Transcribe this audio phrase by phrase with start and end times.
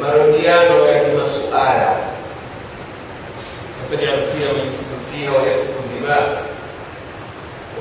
[0.08, 1.92] mahojiano ya kimasuala
[3.92, 6.44] فاجعل فيها ويسكن فيها ويسكن دماء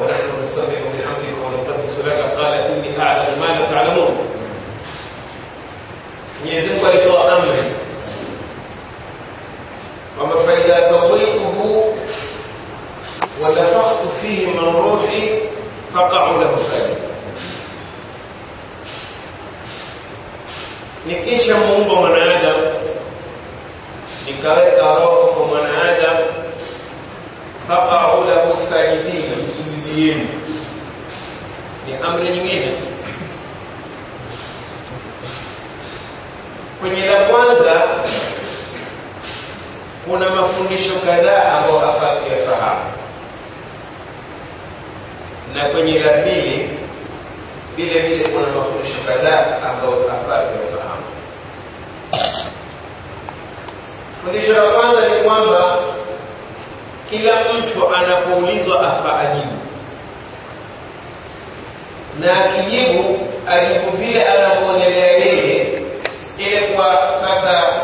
[0.00, 4.16] ونحن نسبح بحمدك ونقدس لك قال اني اعلم ما لا تعلمون
[6.44, 7.72] يزن ولقاء امري
[10.20, 11.84] وما فاذا سقيته
[13.40, 15.40] ونفخت فيه من روحي
[15.94, 16.85] فقعوا له سجدا
[21.06, 22.70] nikisha muumba mwanaadamu
[24.26, 26.24] nikaweka roho kwa mwanaadamu
[27.68, 30.16] faqau lahu sajidina,
[31.86, 32.72] Ni amri nyingine.
[36.80, 37.84] Kwenye la kwanza
[40.10, 42.84] kuna mafundisho kadhaa ambayo hafaa kuyafahamu,
[45.54, 46.70] na kwenye la pili
[47.76, 50.75] vile vile kuna mafundisho kadhaa ambayo hafaa kuyafahamu.
[54.26, 55.78] fundisho la kwanza ni kwamba
[57.10, 59.52] kila mtu anapoulizwa afa ajibu
[62.20, 65.82] na akijibu ajibu vile anavyoonelea yeye
[66.38, 66.84] ile kwa
[67.20, 67.80] sasa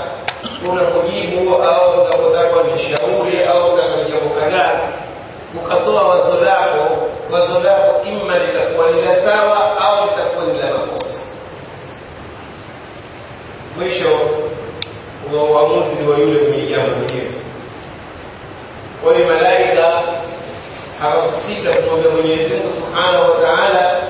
[0.70, 4.80] unapojibu au unapotaka nishauri au jambo kadhaa
[5.64, 11.20] ukatoa wazo lako wazo lako ima litakuwa ni sawa au litakuwa ni makosa
[13.78, 14.40] mwisho
[15.32, 17.32] ndio uamuzi wa yule mwenye jambo mwenyewe.
[19.04, 20.02] Kwa hiyo malaika
[21.00, 24.08] hawakusita kumwambia Mwenyezi Mungu Subhanahu wa Ta'ala,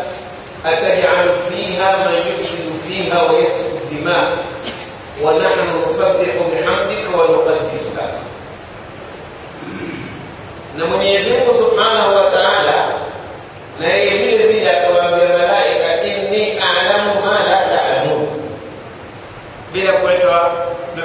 [0.64, 4.32] ataj'al fiha man yufsidu fiha wa yasfiku dima
[5.24, 8.14] wa nahnu nusabbihu bihamdika wa nuqaddisu lak.
[10.78, 12.88] Na Mwenyezi Mungu Subhanahu wa Ta'ala
[13.80, 14.11] na yeye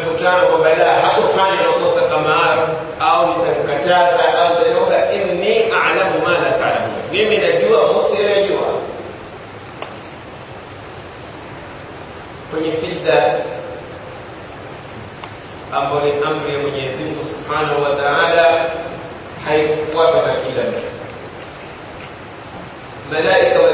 [0.07, 5.71] mkutano kwa baada ya hapo balaa na makosa kama hapo au nitakukataza au nitaoga inni
[5.71, 8.67] aalamu ma la taalamu mimi najua msiyejua
[12.51, 13.41] kwenye sida
[15.73, 18.65] ambayo ni amri ya Mwenyezi Mungu Subhanahu wa Ta'ala
[19.45, 20.81] haikufuata na kila mtu
[23.11, 23.69] malaika wa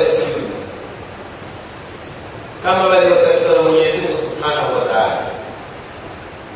[2.63, 4.82] kama waliotakatiwa na Mwenyezi Mungu Subhanahu wa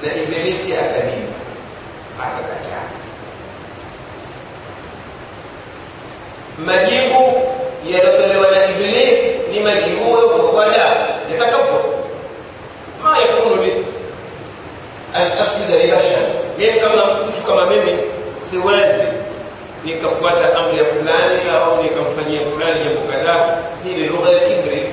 [0.01, 1.17] na Indonesia tadi
[2.17, 2.79] mata kaca.
[6.57, 7.23] Majibu
[7.85, 9.19] yaliotolewa na Iblis
[9.51, 10.77] ni majibu hukwada
[11.29, 11.83] ya takabbur.
[13.03, 13.85] Ma yakunu bi
[15.13, 16.25] al-asli lilashar.
[16.57, 18.01] Mimi kama mtu kama mimi
[18.49, 19.03] siwezi
[19.85, 24.87] nikafuata amri ya fulani au nikamfanyia fulani jambo kadhaa, hii ni lugha ya kibri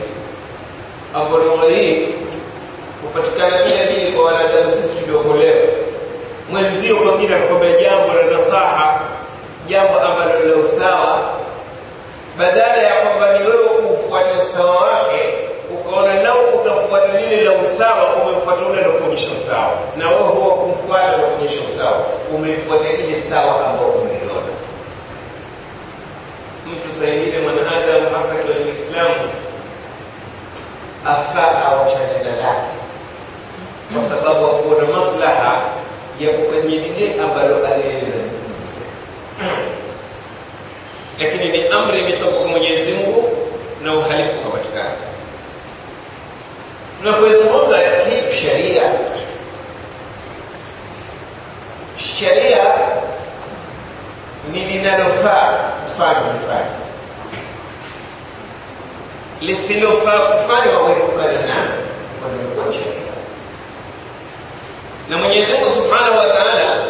[1.14, 2.08] ambayo lugha hii
[3.04, 5.66] kupatikana kila dini kwa wanadamu sisi tuliokolewa
[6.50, 7.38] mwenzio kwa kila
[7.80, 9.00] jambo la nasaha
[9.68, 11.22] jambo ambalo la usawa
[12.38, 15.34] badala ya kwamba ni wewe kuufuata usawa wake
[15.74, 18.88] ukaona nao utafuata lile la usawa umemfuata ule la
[19.42, 21.28] usawa na wewe huwa kumfuata la
[21.74, 22.00] usawa
[22.34, 24.46] umefuata ile sawa ambao umeiona
[26.66, 29.30] mtu saingine mwanadamu hasa kiwa ni Islamu
[31.04, 32.80] afaa awacha lake
[33.94, 35.62] kwa sababu hakuna maslaha
[36.20, 38.16] ya kufanya lile ambalo alieleza
[41.18, 43.36] lakini ni amri imetoka kwa Mwenyezi Mungu
[43.84, 44.94] na uhalifu ukapatikana.
[47.02, 48.92] Tunapozungumza hii sheria,
[52.18, 52.64] sheria
[54.52, 56.66] ni linalofaa kufanywa lifanywe,
[59.40, 61.58] lisilofaa kufanywa uepukana na
[62.72, 63.13] sheria
[65.08, 66.84] na Mwenyezi Mungu Subhanahu wa Ta'ala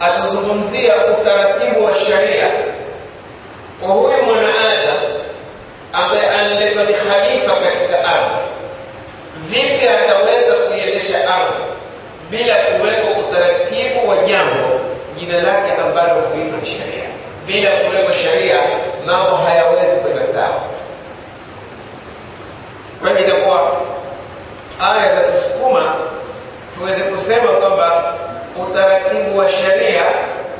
[0.00, 2.50] atazungumzia utaratibu wa sharia
[3.80, 4.98] kwa huyu mwanaadam
[5.92, 8.46] ambaye analetwa ni khalifa katika ardhi.
[9.48, 11.62] Vipi ataweza kuiendesha ardhi
[12.30, 14.80] bila kuwekwa utaratibu wa jambo
[15.18, 17.06] jina lake ambalo huitwa sharia?
[17.46, 18.60] Bila kuwekwa sharia,
[19.06, 20.60] mambo hayawezi kwenda sawa.
[23.02, 23.80] kwani itakuwa
[24.80, 25.94] aya za kusukuma
[26.78, 28.14] tuweze kusema kwamba
[28.68, 30.04] utaratibu wa sheria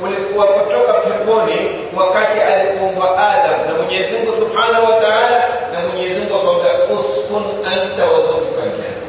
[0.03, 5.43] ulikuwa kutoka peponi wakati alipoumbwa Adam na Mwenyezi Mungu Subhanahu wa Ta'ala,
[5.73, 9.07] na Mwenyezi Mungu akamwambia uskun anta wa zawjuka aljanna.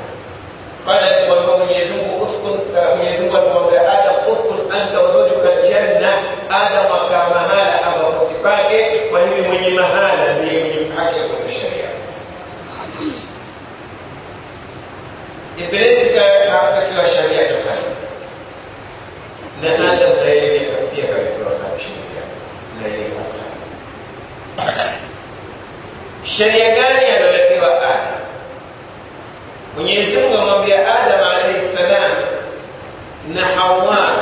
[0.85, 2.57] Kwa alikwambia Mwenyezi Mungu uskun,
[2.99, 6.13] Mwenyezi Mungu akamwambia Adam uskun anta wa zawjuka aljanna.
[6.61, 8.35] Adam akaa mahala ambapo si
[9.11, 11.88] kwa hiyo mwenye mahala ndiye mwenye haki ya kutoa sheria.
[15.67, 17.95] بالنسبة لعندك مشاريع تخيل
[19.63, 22.23] لأن هذا الليل يكفيك بكرة شركة
[22.85, 23.13] الليل
[26.39, 28.19] sheria gani anatakiwa ada
[29.77, 32.13] mwenyezi mungu amwambia adam alaihi salam
[33.29, 34.13] na hawa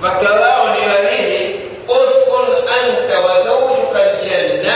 [0.00, 4.74] mke wao ni wawili uskun anta wa zaujuka aljanna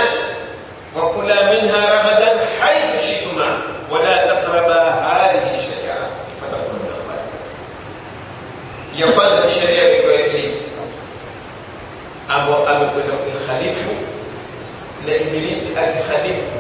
[0.97, 4.38] wakula minha ragadan haithu shituma wala
[8.99, 10.55] يفضل الشريعة بكل إبليس
[12.31, 13.91] أبو amekuja kuihalifu
[15.06, 16.56] na ibilisi akihalifu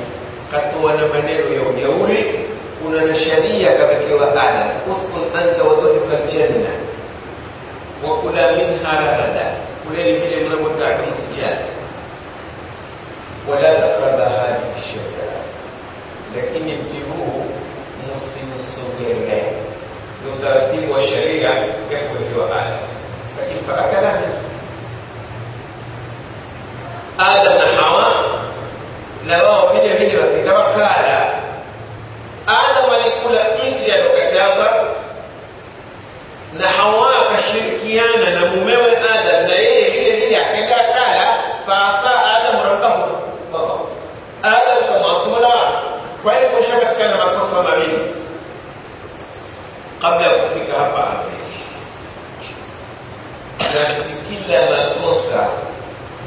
[0.52, 2.44] katoa na maneno ya ujauri
[2.82, 6.70] kuna na sharia kawekewa ada uskun anta wadhuka aljanna
[8.08, 9.46] wa kula minha rabada
[9.86, 11.64] kuleni vile mnavyotaka msijali
[13.50, 15.38] wala taqraba hadhihi shajara
[16.36, 17.44] lakini mti huu
[18.08, 19.77] msimsogelee
[20.26, 22.78] لترتيب والشريعة يكون في وقعها
[23.38, 24.06] لكن فأكل
[27.20, 28.12] آدم الحواء
[29.26, 30.82] لو في جميل رفيد وقال
[32.48, 34.70] آدم لكل إنجا وكتابة
[36.60, 43.08] نحواء كشركيانا نمومي آدم لا يهي هي هي حكاية قال فعصى آدم ربه
[44.44, 45.82] آدم كما صلى
[46.24, 48.27] فأي كل شبك كان ربه صلى الله عليه
[50.02, 50.98] kabla ya kufika hapa
[53.58, 53.96] na
[54.28, 55.48] kila makosa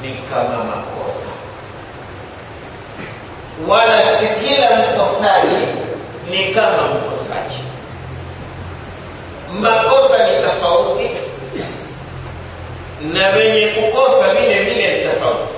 [0.01, 1.29] ni kama makosa,
[3.67, 5.67] wala si kila mkosaji
[6.29, 7.63] ni kama mkosaji.
[9.61, 11.09] Makosa ni tofauti
[13.13, 15.50] na wenye kukosa vile vile ni tofauti.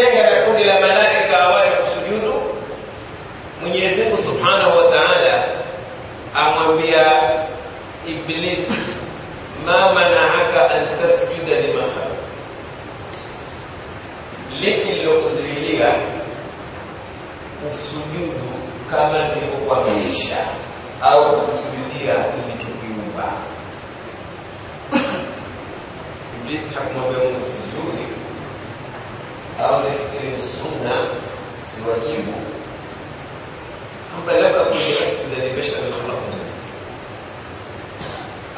[0.00, 2.34] kujitenga na kundi la malaika awaye kusujudu
[3.60, 5.48] mwenyezi subhanahu wa taala
[6.34, 7.22] amwambia
[8.06, 8.72] iblisi
[9.66, 11.84] ma manaaka an tasjuda lima
[14.60, 15.94] lipi lilokuzuilia
[17.72, 18.42] usujudu
[18.90, 20.46] kama nilivyokuamrisha
[21.02, 23.32] au kusujudia nilichokiumba
[26.40, 27.49] iblisi hakumwambia mungu
[29.60, 31.08] أو يحترم السنة
[31.76, 32.34] سواجبه
[34.12, 36.40] ثم لم أكن بأسد لبشر خلقني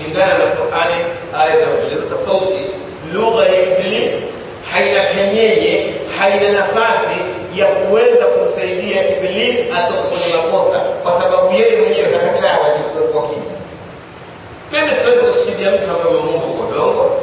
[0.00, 2.68] وإن كان القرآن آية وجلسة صوتي
[3.14, 4.24] lugha ya Ibilisi
[4.72, 7.18] hainapenyeje haina nafasi
[7.54, 12.58] ya kuweza kumsaidia Ibilisi atoke kwenye makosa, kwa sababu yeye mwenyewe kakataa
[14.70, 17.20] Pende siwezi kumshindia mtu ambaye Mungu kwa dongo.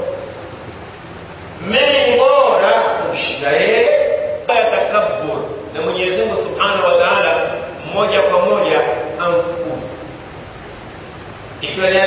[1.67, 3.89] Mimi bora kumshinda yeye
[4.47, 5.39] bila takabbur,
[5.73, 7.47] na Mwenyezi Subhanahu wa Ta'ala
[7.93, 8.81] moja kwa moja
[9.19, 9.85] amtukuze.
[11.61, 11.99] Ikiwa ni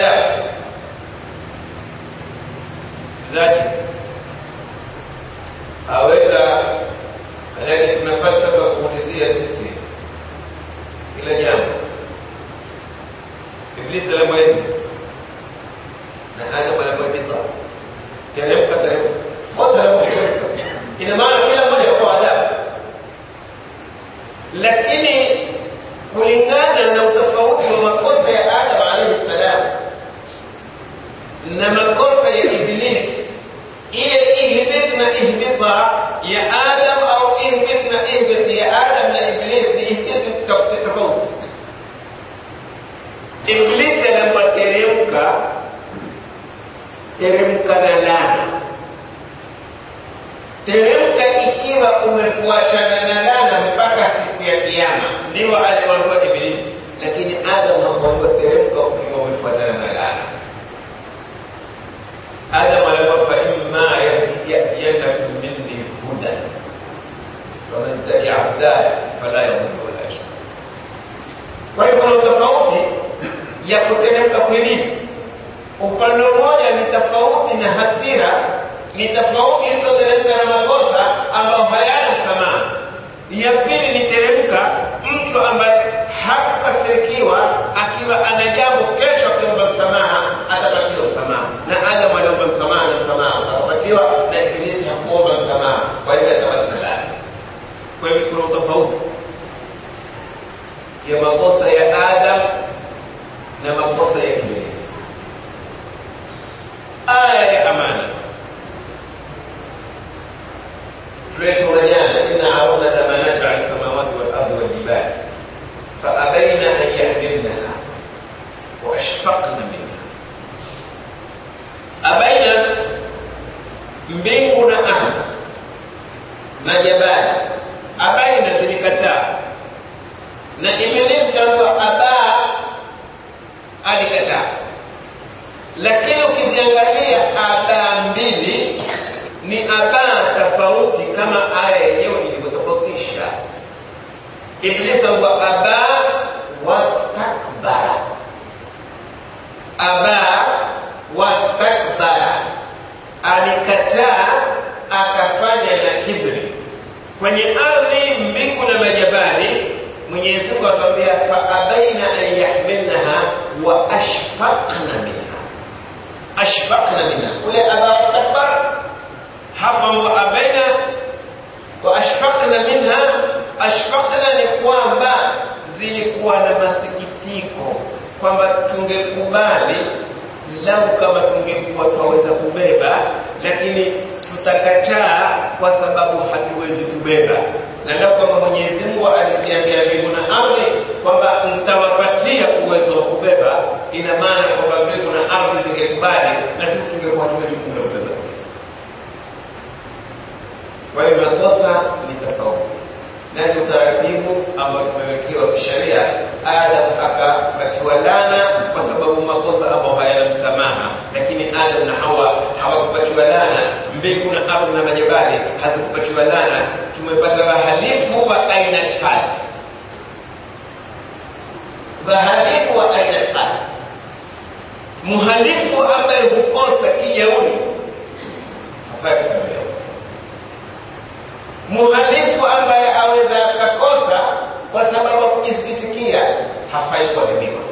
[235.49, 236.25] kujisikitikia
[236.73, 237.63] hafai kuadhibiwa.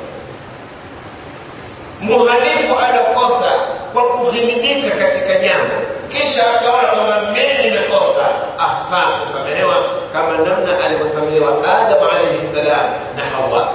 [2.03, 3.53] Mhalifu anakosa
[3.93, 5.75] kwa kudhilinika katika jambo,
[6.13, 8.27] kisha akaona kwamba mimi nimekosa,
[8.59, 13.73] afaa ah, kusamehewa kama namna alivyosamehewa Adam alaihi salam na Hawa.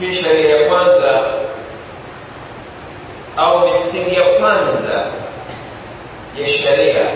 [0.00, 1.32] Hii sheria ya kwanza
[3.36, 5.06] au misingi ya kwanza
[6.36, 7.06] ya sheria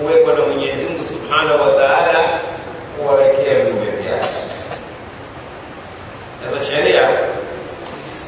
[0.00, 2.40] huwekwa na Mwenyezi Mungu subhanahu wa taala
[3.00, 4.14] وركاب الجميع
[6.44, 7.18] هذا الشريعة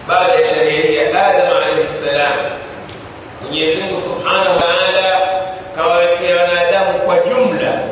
[0.08, 2.56] بعد الشريعة آدم عليه السلام
[3.42, 5.20] Mwenyezi Mungu Subhanahu wa Ta'ala
[5.76, 7.82] kawawekea wanadamu kwa jumla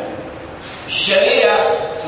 [1.07, 1.55] sheria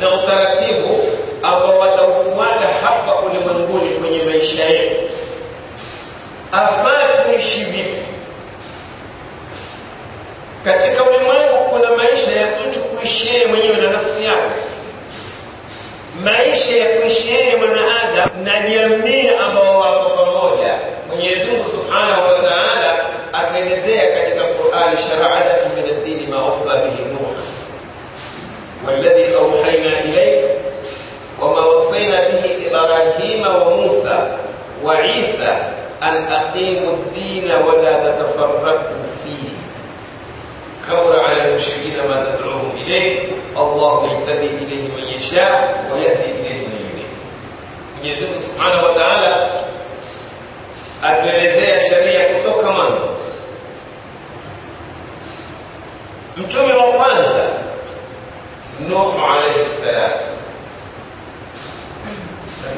[0.01, 1.01] na utaratibu
[1.43, 5.11] ambao wataufuata hapa ulimwenguni kwenye maisha yetu.
[6.51, 6.93] Hapa
[7.25, 8.16] tunaishi vipi?
[10.67, 14.63] Katika ulimwengu kuna maisha ya mtu kuishi yeye mwenyewe na nafsi yake,
[16.23, 20.81] maisha ya kuishi yeye mwanaadamu na jamii ambao wako pamoja.
[21.09, 27.03] Mwenyezi Mungu subhanahu wa taala akaelezea katika Qurani, sharaa lakum min addini ma wasa bihi
[27.03, 27.29] Nuh
[28.87, 30.45] walladhi auhaina ilaik
[31.41, 34.39] wama wasaina bihi Ibrahima wa Musa
[34.85, 35.53] wa Isa
[36.01, 38.93] an aqimu ddina wala tatafarraku
[39.25, 39.36] fi
[40.90, 47.07] كون على المشركين ما تدعوهم إليه الله يهتدي إليه من يشاء ويهدي إليه من يريد
[48.00, 49.62] من يزيد سبحانه وتعالى
[51.02, 52.99] أتلزي كتب كمان
[56.37, 57.59] متومي وقانا
[58.81, 60.11] نوح عليه السلام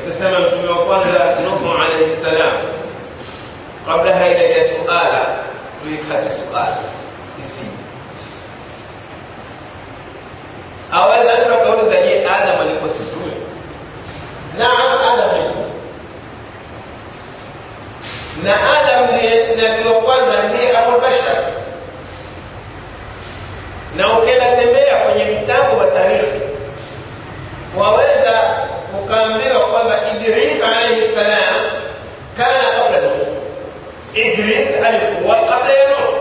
[0.07, 2.59] تسمى من وقال نوح عليه السلام
[3.87, 5.37] قبلها إلى سؤال
[5.85, 6.75] ويكفي السؤال
[10.93, 13.35] أولا نقول ذلك آدم لقصدون
[14.55, 15.49] نعم آدم
[18.45, 21.37] na Adam ndiye nabii wa kwanza ndiye Abul Bashar,
[23.97, 26.41] na ukienda tembea kwenye vitabu wa tarikhi
[27.79, 28.59] waweza
[29.03, 31.65] ukaambiwa kwamba Idris alayhi salam
[32.37, 33.27] kana kabla Nuh.
[34.15, 36.19] Idris alikuwa kabla ya Nuh,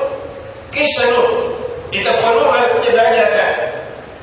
[0.72, 1.54] kisha Nuh
[1.92, 3.37] itakuwa Nuh alikuja daraja ya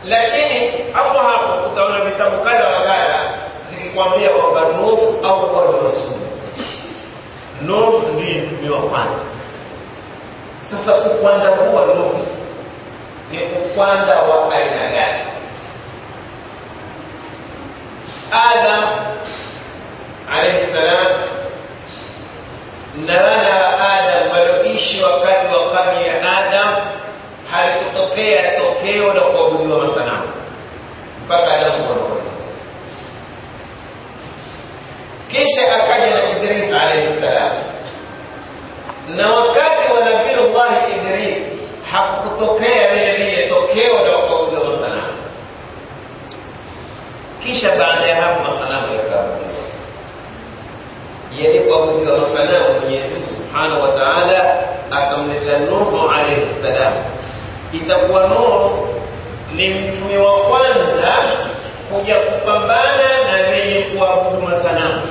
[0.06, 3.32] lakini hapo hapo utaona vitabu kadha wa kadha
[3.70, 6.26] zikikwambia kwamba Nuhu au kuwa ni rasuli.
[7.62, 9.23] Nuhu ndiye mtume kwanza.
[10.70, 12.26] Sasa ukwanda huwa Nuhu
[13.30, 15.18] ni ukwanda wa aina gani?
[18.30, 18.84] Adam
[20.32, 21.12] alaihi salam,
[23.06, 26.94] na wana wa Adam walioishi wakati wa karne ya Adam
[27.54, 30.28] halikutokea tokeo la kuabudiwa masanamu
[31.25, 32.23] mpaka Adamu kuondoka.
[35.28, 37.52] Kisha akaja na Idris alayhi salam,
[39.17, 41.38] na wakati wa Nabiyullahi Idris
[41.93, 45.19] hakukutokea vile vile tokeo la kuabudiwa masanamu.
[47.43, 49.62] Kisha baada ya hapo masanamu yakaabudiwa,
[51.38, 56.95] yalipoabudiwa masanamu Mwenyezi Mungu subhanahu wa taala akamleta Nuhu alayhi salam
[57.75, 58.89] itakuwa Nuhu
[59.56, 61.37] ni mtume wa kwanza
[61.93, 65.02] kuja kupambana na wenye kuabudu masanamu.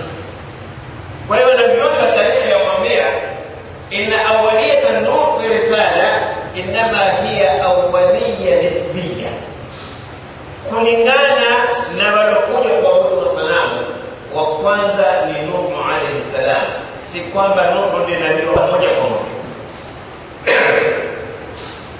[1.27, 3.05] Kwa hiyo navyona taarifa yamwambia
[3.89, 6.23] inna awaliyata Nuhu fi risala
[6.55, 6.97] innama
[7.27, 9.31] hiya awaliya nisbiya,
[10.69, 11.55] kulingana
[11.97, 13.87] na walokuja kuabudu masanamu
[14.35, 16.61] wa kwanza ni Nuhu alayhi salam,
[17.13, 19.23] si kwamba Nuhu ndiye nabii moja kwa moja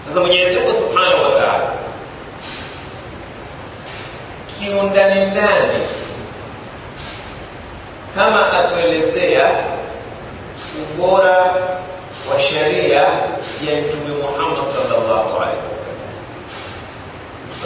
[0.07, 1.73] sasa Mwenyezi Mungu Subhanahu wataala Ta'ala
[4.59, 5.87] kiundani ndani
[8.15, 9.63] kama atuelezea
[10.81, 11.37] ubora
[12.31, 12.99] wa sheria
[13.61, 16.01] ya Mtume Muhammad sallallahu alaihi wasallam.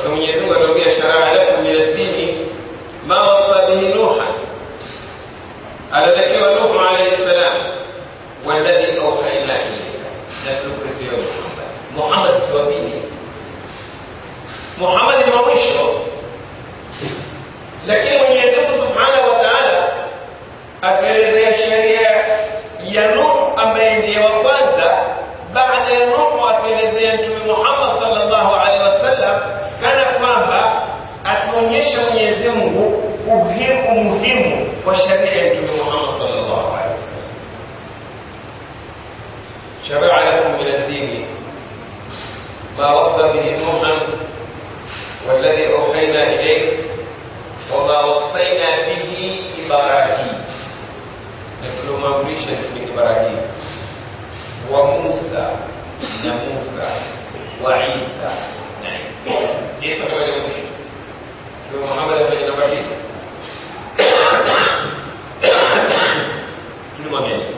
[0.02, 2.34] Kwa Mwenyezi Mungu atuambia sharaa lakum min ad
[3.08, 4.28] ma wasa bihi Nuha,
[5.92, 6.57] anatakiwa
[14.82, 16.00] محمد اللي ما mwisho
[17.88, 19.90] lakini mwenyezi mungu subhanahu wataala
[20.82, 22.10] akaelezea sheria
[22.84, 24.98] ya nuh ambaye ndiye wa kwanza
[25.54, 29.40] baada ya nuh akaelezea mtume muhammad salllahu alehi wasallam
[29.82, 30.82] kana kwamba
[31.26, 37.28] atuonyesha mwenyezi mungu umuhimu umuhimu wa sheria ya mtume muhammad salllahu alehi wasallam
[39.88, 41.26] sharaa lakum min addini
[42.78, 43.97] ma wasa bihi nuhan
[45.28, 46.80] والذي أوحينا إليك
[47.74, 49.08] وما وصينا به
[49.66, 50.44] إبراهيم
[51.66, 52.44] نفل ما أوليش
[52.92, 53.38] إبراهيم
[54.72, 55.56] وموسى
[56.26, 56.90] نموسى
[57.64, 58.32] وعيسى
[59.82, 60.64] عيسى عيسى
[61.74, 62.86] محمد بن إبراهيم
[66.98, 67.57] كل ما بيعني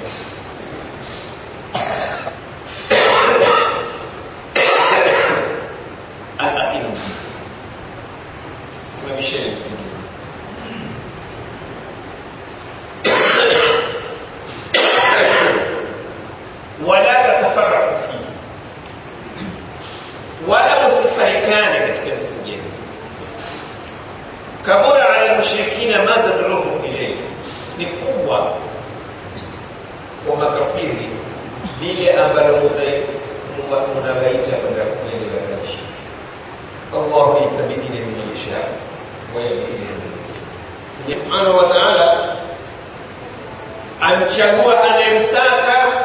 [44.14, 46.04] amechagua anayemtaka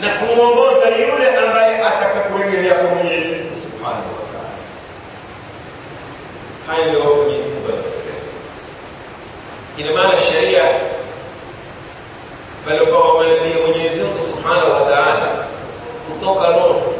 [0.00, 4.52] na kumwongoza yule ambaye atakakuegelea kwa Mwenyezi Mungu subhanahu wa taala.
[6.66, 8.22] hayo ndio Mwenyezi Mungu anatupenda.
[9.76, 10.64] Ina maana sheria
[12.66, 15.44] waliokuwa wamelalia Mwenyezi Mungu subhanahu wa taala
[16.08, 16.94] kutoka Nuhu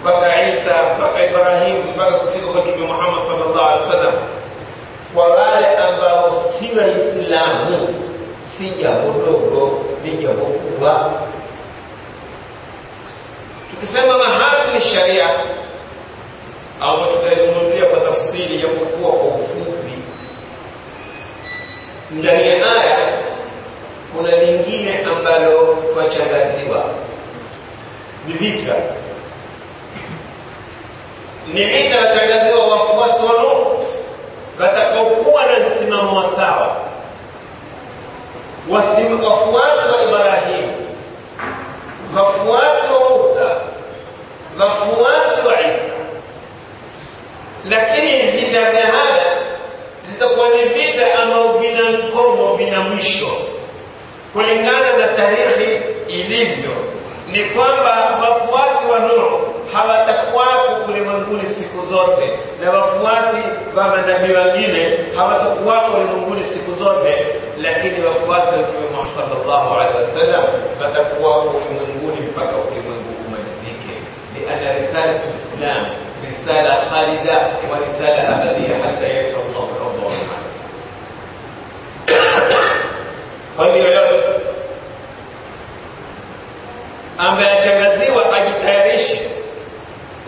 [0.00, 4.14] mpaka Isa mpaka Ibrahimu mpaka kufika kwa Mtume Muhammad sal llah alih wa sallam
[5.14, 7.98] kwa wale ambao si Waislamu
[8.58, 11.12] sijambo dogo ni jambo kubwa.
[13.70, 15.28] Tukisema mahari ni sharia,
[16.80, 19.92] au tutaizungumzia kwa tafsiri ya kuwa kwa ufupi,
[22.10, 23.18] ndani ya haya
[24.16, 26.84] kuna lingine ambalo twachangaziwa
[28.26, 28.74] ni vita.
[31.54, 33.84] Ni vita wachangaziwa wafuasi wa Nuhu
[34.60, 36.87] watakaokuwa na msimamo wa sawa
[38.70, 40.96] wafuasi wa Ibrahimu,
[42.16, 43.60] wafuasi wa Musa,
[44.58, 45.94] wafuasi wa Isa.
[47.70, 49.38] Lakini vita vya haya
[50.12, 53.28] zitakuwa ni vita ambao vina mkomo, vina mwisho.
[54.32, 56.76] Kulingana na tarehe ilivyo,
[57.32, 63.42] ni kwamba wafuasi wa Nuhu hawatakuwapo ulimwenguni siku zote na wafuasi
[63.76, 67.26] wa manabii wengine hawatakuwapo ulimwenguni siku zote
[67.58, 70.44] lakini wafuasi wa mtume Muhammad sallallahu alaihi wasallam
[70.82, 73.94] watakuwapo ulimwenguni mpaka ulimwengu umalizike
[74.34, 75.84] lianna risalatu lislam
[76.28, 77.34] risala khalida
[77.70, 80.38] wa risala abadia hata yasa llahu radha
[83.56, 83.98] kwa
[87.18, 89.37] ambaye achangaziwa ajitayarishe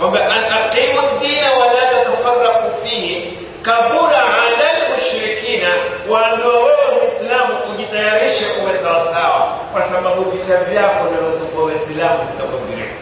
[0.03, 3.31] وبأن أقيموا الدين ولا تتفرقوا فيه
[3.67, 5.65] كبر على المشركين
[6.09, 12.95] waondowewe Uislamu kujitayarishe kuwe sawasawa, kwa sababu vita vyako na wasifu Waislamu zitakuwa virefu,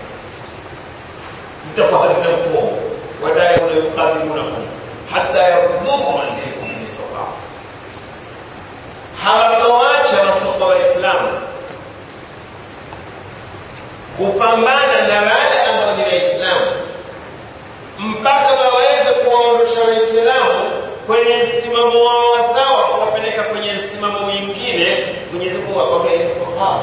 [1.71, 2.79] zitakuwa hazina nguvu.
[3.23, 4.69] wala yukadhibunakum
[5.15, 7.35] hata yaruddukum an dinikum in istata'u,
[9.25, 11.41] hawatawacha wasifu Waislamu
[14.17, 15.21] kupambana na
[18.09, 20.73] mpaka waweze kuwaondosha Waislamu
[21.07, 25.07] kwenye msimamo wao sawa, kuwapeleka kwenye msimamo mwingine.
[25.33, 26.83] Mwenyezi Mungu akwambia istataa,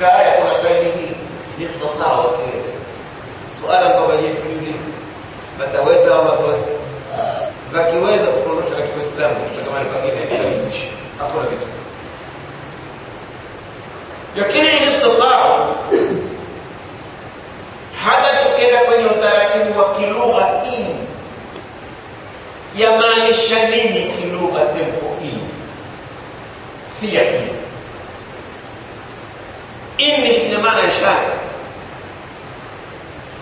[0.00, 1.16] katika kuna kauli hii
[1.64, 2.18] istataa.
[2.18, 2.46] Okay,
[3.60, 4.14] swala kwamba
[5.68, 6.72] wataweza au wataweza?
[7.76, 11.66] Wakiweza kuondosha katika Uislamu utakamani kwingine nchi, hakuna vitu
[14.36, 15.66] lakini istataa
[18.06, 20.96] hata tukienda kwenye utaratibu wa kilugha ini
[22.76, 25.48] yamaanisha nini kilugha tempo ini
[27.00, 27.52] si yakini
[29.98, 31.32] ini sina maana shaka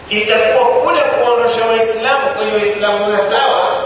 [0.08, 3.82] itakuwa kule kuondosha waislamu kwenye waislamu na sawa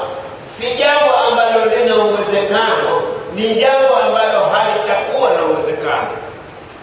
[0.59, 3.03] si jambo ambalo lina uwezekano
[3.35, 6.11] ni jambo ambalo halitakuwa na uwezekano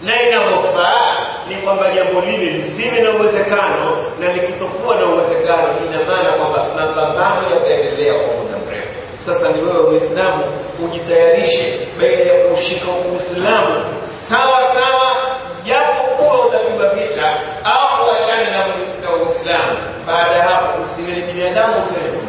[0.02, 0.40] na ina
[1.52, 7.50] ni kwamba jambo lile lisiwe na uwezekano, na likitokuwa na uwezekano, ina maana kwamba mapambano
[7.54, 8.88] yataendelea kwa muda mrefu.
[9.26, 10.42] Sasa ni wewe Muislamu
[10.86, 13.84] ujitayarishe baina ya kuushika Uislamu
[14.28, 18.66] sawa sawa, japo kuwa utapigwa vita au uachane na
[19.12, 19.78] Uislamu.
[20.06, 22.22] Baada ya hapo, usiwe ni binadamu, usiwe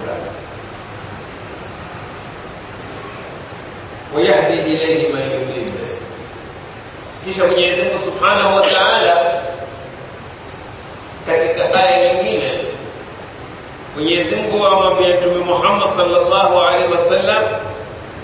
[4.15, 5.62] wayahdi ilaihi man yunib
[7.25, 9.43] Kisha Mwenyezi Mungu Subhanahu wa Ta'ala
[11.25, 12.53] katika aya nyingine
[13.95, 17.43] Mwenyezi Mungu amwambia Mtume Muhammad sallallahu alaihi wasallam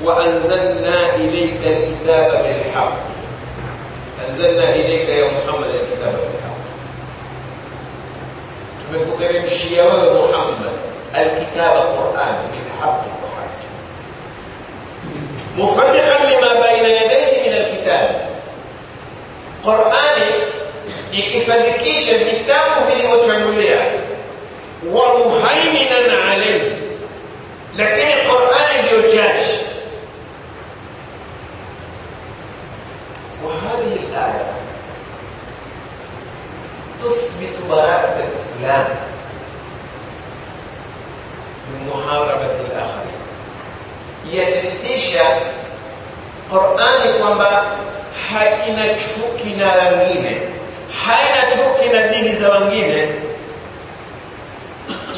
[0.05, 2.91] wa anzalna ilayka alkitaba bilhaq
[4.27, 6.59] anzalna ilayka ya Muhammad alkitaba bilhaq
[8.83, 10.71] tumekuteremshia wewe Muhammad
[11.13, 13.01] alkitaba Qur'an bilhaq
[15.57, 16.48] mufattahan lima
[19.69, 20.32] Qur'ani
[21.19, 23.79] ikisadikisha kitabu vilivyotangulia
[24.95, 26.71] wa muhaiminan alayhi,
[27.79, 29.55] lakini Qur'ani ndio chache
[33.45, 34.49] wa hadhihi al-aya
[37.01, 38.88] tuthbitu bara'at al-islam
[41.71, 43.17] min muharabati al-akharin,
[44.36, 45.25] yathibitisha
[46.49, 47.49] Qur'ani kwamba
[48.27, 50.41] haina chuki na wengine,
[51.05, 53.10] haina chuki na dini za wengine.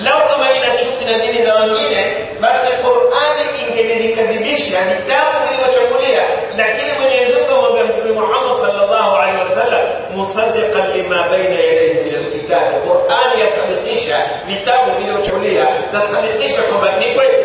[0.04, 6.24] lao kama ina chuki na dini za wengine, basi Qur'ani ingelinikadhibisha kitabu nilichochukulia,
[6.58, 12.76] lakini Mwenyezi Mungu amwambia Mtume Muhammad sallallahu alaihi wasallam, musaddiqan lima baina yadayhi min alkitabi,
[12.90, 17.38] Qur'ani yasadikisha vitabu vilivyochukulia, tasadikisha kwamba ni kweli.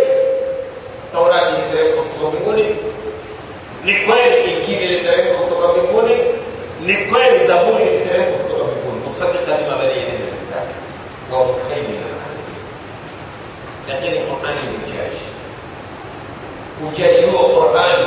[1.12, 2.85] Taurati iliteremka kutoka mbinguni
[3.86, 6.14] Ni kweli injili iliteremka kutoka mbinguni,
[6.86, 9.00] ni kweli zaburi iliteremka kutoka mbinguni.
[9.04, 9.60] Musaddiqan
[13.88, 15.22] lakini Qur'ani ni uchaji.
[16.88, 18.06] Uchaji huo Qur'ani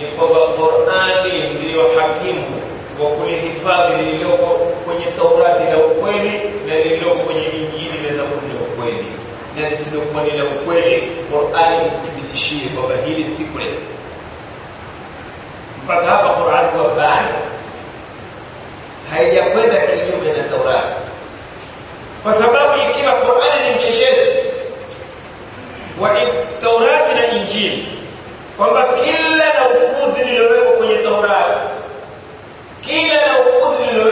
[0.00, 2.48] ni kwamba Qur'ani ndiyo hakimu
[3.00, 4.48] wa kulihifadhi lililoko
[4.84, 6.32] kwenye Taurati la ukweli
[6.66, 9.06] na lililoko kwenye Injili na Zaburi la ukweli,
[9.56, 10.94] na lisilokuwa ni la ukweli,
[11.32, 13.76] Qur'ani ikuthibitishie kwamba hili si kweli.
[15.88, 17.26] فذهب قرآن وفعل
[19.12, 20.94] هيا فدا كثير من التوراة
[22.24, 24.42] فسباب الكلى قرآن المشيشات
[26.00, 27.88] والتوراة الإنجيل
[28.58, 31.60] kwamba kila na upuzi lililowekwa kwenye Taurati,
[32.80, 34.11] kila na upuzi lililowekwa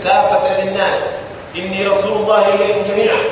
[0.00, 0.94] كافة للناس
[1.56, 3.22] إني رسول الله إليكم جميعا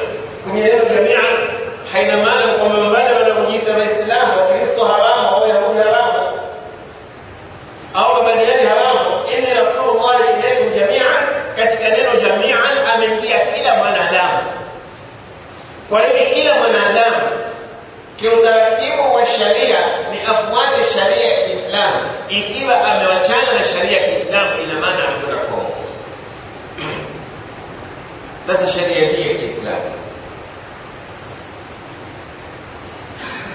[0.44, 1.58] كن إليكم جميعا
[1.92, 6.36] حينما أنكم من بلغ لهم جيسى بالإسلام وكريس حرام أو يهود حرام
[8.04, 8.96] أو من يلي حرام
[9.28, 14.42] إني رسول الله إليكم جميعا كتكلم جميعا أمن بي كلا من أدام
[15.90, 17.30] ولكن كلا من أدام
[18.20, 21.92] كيوتاركيب والشريعة لأفواج الشريعة الإسلام
[22.26, 25.39] إكيب أمن وشان الشريعة الإسلام إلى ما أدام
[28.46, 29.90] sasa sheria hii ya Kiislamu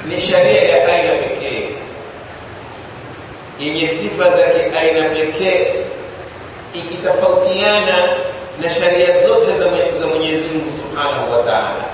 [0.07, 1.69] ni sheria ya aina pekee
[3.59, 5.85] yenye sifa za kiaina pekee
[6.73, 8.15] ikitofautiana
[8.61, 9.57] na sheria zote
[9.99, 11.85] za Mwenyezi Mungu Subhanahu wa Ta'ala.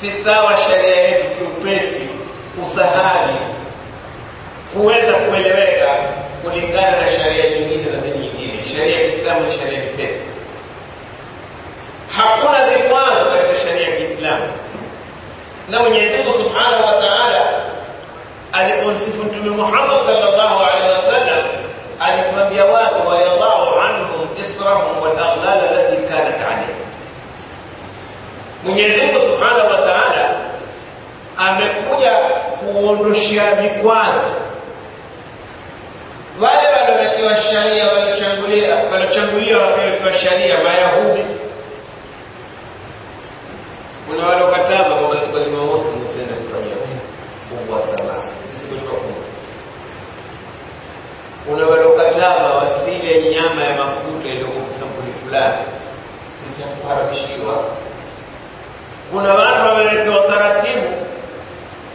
[0.00, 2.08] Si sawa sheria yetu kiupesi
[2.62, 3.38] usahali
[4.72, 5.94] kuweza kueleweka
[6.42, 8.64] kulingana na sheria nyingine za dini nyingine.
[8.76, 10.29] Sheria ya Kiislamu ni sheria nyepesi
[12.20, 14.52] hakuna vikwazo katika sheria ya Kiislamu
[15.68, 17.50] na Mwenyezi Mungu Subhanahu wa Ta'ala
[18.52, 21.44] alipomsifu Mtume Muhammad sallallahu alaihi wasallam
[22.00, 26.76] alikwambia watu wayadhau anhum israhum wa taghlala allati kanat alayhim
[28.64, 30.30] Mwenyezi Mungu Subhanahu wa Ta'ala
[31.36, 32.10] amekuja
[32.60, 34.32] kuondoshia vikwazo
[36.40, 41.24] wale waliowekewa sharia walichangulia waliochaguliwa wakiwekewa sharia Mayahudi
[44.10, 48.14] kuna walokataza kwamba siku ya Jumamosi msiende kufanya kufungua sala,
[48.50, 49.28] sisi tunafunga.
[51.46, 55.64] Kuna walokataza wasile nyama ya mafuta iliyokuwa sampuli fulani,
[56.36, 57.54] sisi tunaharamishiwa.
[59.10, 60.88] Kuna watu wamewekewa taratibu,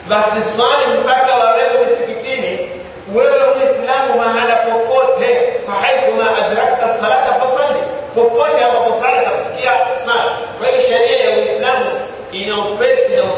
[0.07, 2.69] basi swali mpaka wawewe msikitini,
[3.15, 7.79] wewe Muislamu mahala popote, fahaithuma adrakta salata fasalli,
[8.15, 9.71] popote ambapo sala itakufikia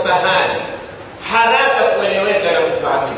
[0.08, 0.62] فهاني
[1.30, 3.17] حالاتك وليوين كانوا تفعلين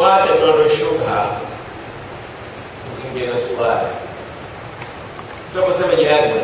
[0.00, 1.26] Tuache tunaloshuka
[2.84, 3.86] kukimbia na suruali.
[5.52, 6.40] Tunaposema jihadi,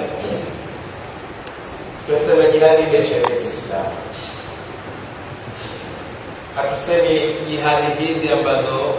[2.07, 3.97] tunasema jihadi ile sheria ya Kiislamu.
[6.57, 8.95] Hatusemi jihadi hizi ambazo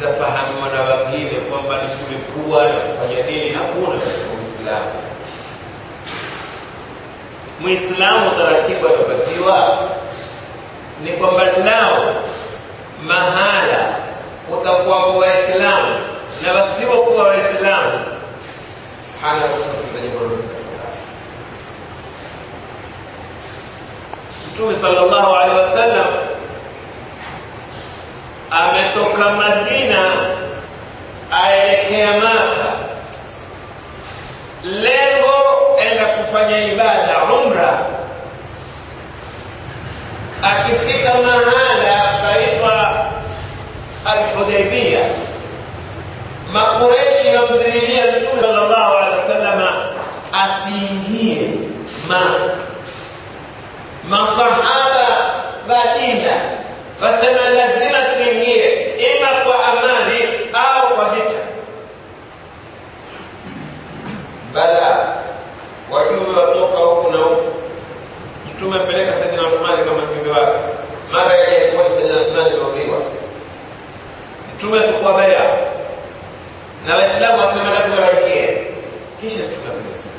[0.00, 3.50] zafahamiwa na wengine kwamba ni kulikuwa na kufanya nini.
[3.50, 4.92] Hakuna katika Uislamu.
[7.60, 9.88] Muislamu taratibu anapatiwa
[11.04, 12.14] ni kwamba nao
[13.06, 13.91] mahala
[14.52, 15.98] watakuwa Waislamu
[16.42, 18.04] na wasiokuwa Waislamu
[19.22, 19.42] hana
[24.54, 26.14] Mtume sallallahu alaihi wasallam
[28.50, 30.12] ametoka Madina
[31.42, 32.66] aelekea Maka,
[34.62, 37.86] lengo enda kufanya ibada umra.
[40.42, 41.81] Akifika mahali
[44.04, 45.10] Alhudaibia,
[46.52, 49.84] Makureshi wamzimilia Mtume sallallahu alaihi wasallam
[50.32, 51.50] asiingie
[52.08, 52.52] Maka.
[54.08, 55.32] Masahaba
[55.68, 56.42] Madina
[57.02, 61.38] wasema lazima tuingie, ima kwa amani au kwa vita.
[64.54, 65.16] Bala
[65.90, 67.52] wajumbe watoka huku na huku,
[68.50, 70.58] Mtume apeleka Saidina Uthmani kama mjumbe wake.
[71.12, 71.60] Mara ile
[71.96, 73.02] Saidina Uthmani auliwa
[74.62, 75.58] Mtume atakuwa baya
[76.86, 78.66] na Waislamu wasema na kuwarakie,
[79.20, 80.10] kisha tukamaliza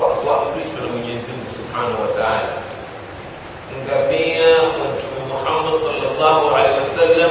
[0.00, 2.48] watu waamrishwa na Mwenyezi Mungu Subhanahu wa Ta'ala.
[3.82, 7.30] Ngamia wa Mtume Muhammad sallallahu alaihi wasallam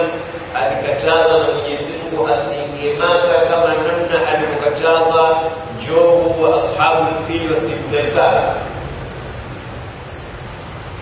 [0.55, 5.35] alikataza na Mwenyezi Mungu asiingie Maka kama namna alivyokataza
[5.87, 8.55] jogo wa ashabu fili wasimzae sana.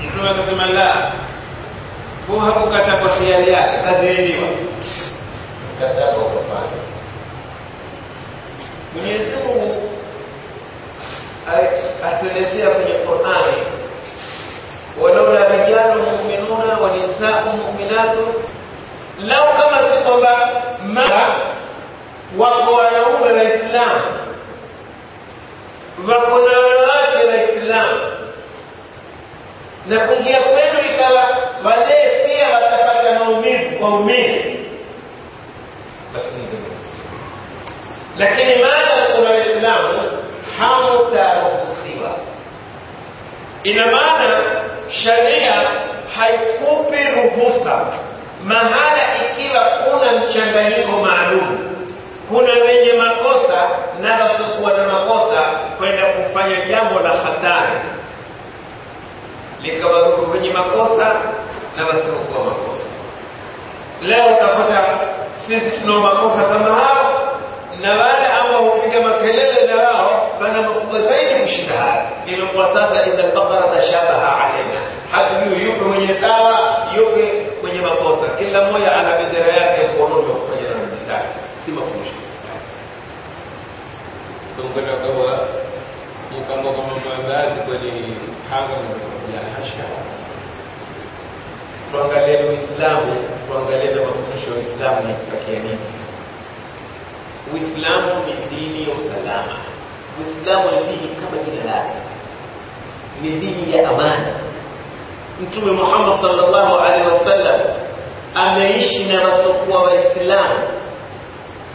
[0.03, 1.11] Mtume akasema la,
[2.28, 4.47] huwa hakukata kwa hiari yake, kaziiliwa
[5.80, 6.80] kadhaba ukafanya
[8.93, 9.89] mwenyezi mungu
[12.05, 13.57] atuelezea kwenye qurani
[15.01, 18.34] walaula rijalu muminuna wa nisau muminatu
[19.19, 20.49] lau kama si kwamba
[22.39, 24.05] wako wanaume waislamu
[26.07, 28.01] wako na wanawake waislamu
[29.88, 34.64] na kuingia kwenu ikawa wazee pia watapata maumivu kwa umivu
[38.18, 40.01] lakini maadamu kuna Waislamu
[40.59, 42.18] hamutaruhusiwa.
[43.63, 44.39] Ina maana
[44.89, 45.63] sharia
[46.16, 47.86] haikupi ruhusa
[48.43, 51.57] mahala, ikiwa kuna mchanganyiko maalum,
[52.30, 53.70] kuna wenye makosa
[54.01, 55.41] na wasiokuwa na makosa
[55.78, 57.80] kwenda kufanya jambo la hatari,
[59.61, 61.16] likawaruru wenye makosa
[61.78, 62.84] na wasiokuwa makosa
[64.01, 64.99] leo utapata
[65.47, 67.37] sisi tuna makosa kama hao
[67.81, 72.01] na wale ambao hupiga makelele na wao bana makubwa zaidi kushinda hayo.
[72.25, 74.81] Imekuwa sasa idha albaqara tashabaha alaina,
[75.11, 77.17] hatujui yuko mwenye sawa, yuko
[77.61, 80.69] mwenye makosa, kila mmoja ana bendera yake kuondoka kufanya
[81.07, 81.21] na
[81.65, 82.11] si mafundisho
[84.55, 85.39] sungana kawa
[86.31, 88.13] mkambo kama maandazi kweli
[88.51, 89.83] hanga na kujahasha
[91.91, 93.13] tuangalie Uislamu,
[93.47, 95.79] tuangalie na mafundisho ya Uislamu yanatutakia nini.
[97.53, 99.57] Uislamu ni dini ya usalama.
[100.19, 101.95] Uislamu ni dini kama jina lake,
[103.21, 104.31] ni dini ya amani.
[105.41, 107.61] Mtume Muhammad sallallahu alaihi wasallam
[108.36, 110.55] ameishi na wasokuwa Waislamu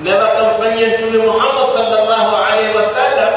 [0.02, 3.32] na wakamfanyia Mtume Muhammad sallallahu alaihi wasallam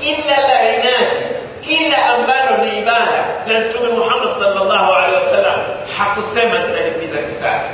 [0.00, 5.62] kila la inati كينا أمبار الإيمان لأن محمد صلى الله عليه وسلم
[5.94, 7.70] حق السمن تلك في ذلك سعر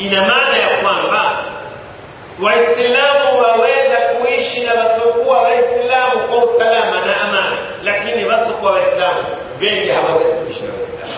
[0.00, 1.40] إن ماذا يقوان با
[2.40, 9.24] وإسلام وويدا كويشي لبسوكوا وإسلام قول سلام أنا أمان لكن بسوكوا وإسلام
[9.60, 11.08] بيجي هوا ذلك كويشي لبسوكوا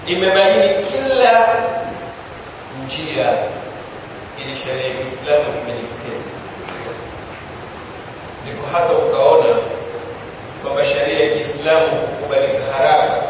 [0.06, 1.46] imebadili kila
[2.84, 3.38] njia
[4.38, 6.30] ili sheria ya Uislamu imenikesa.
[8.44, 9.56] Ndipo hata ukaona
[10.64, 13.22] kwamba sheria ya Kiislamu kukubalika haraka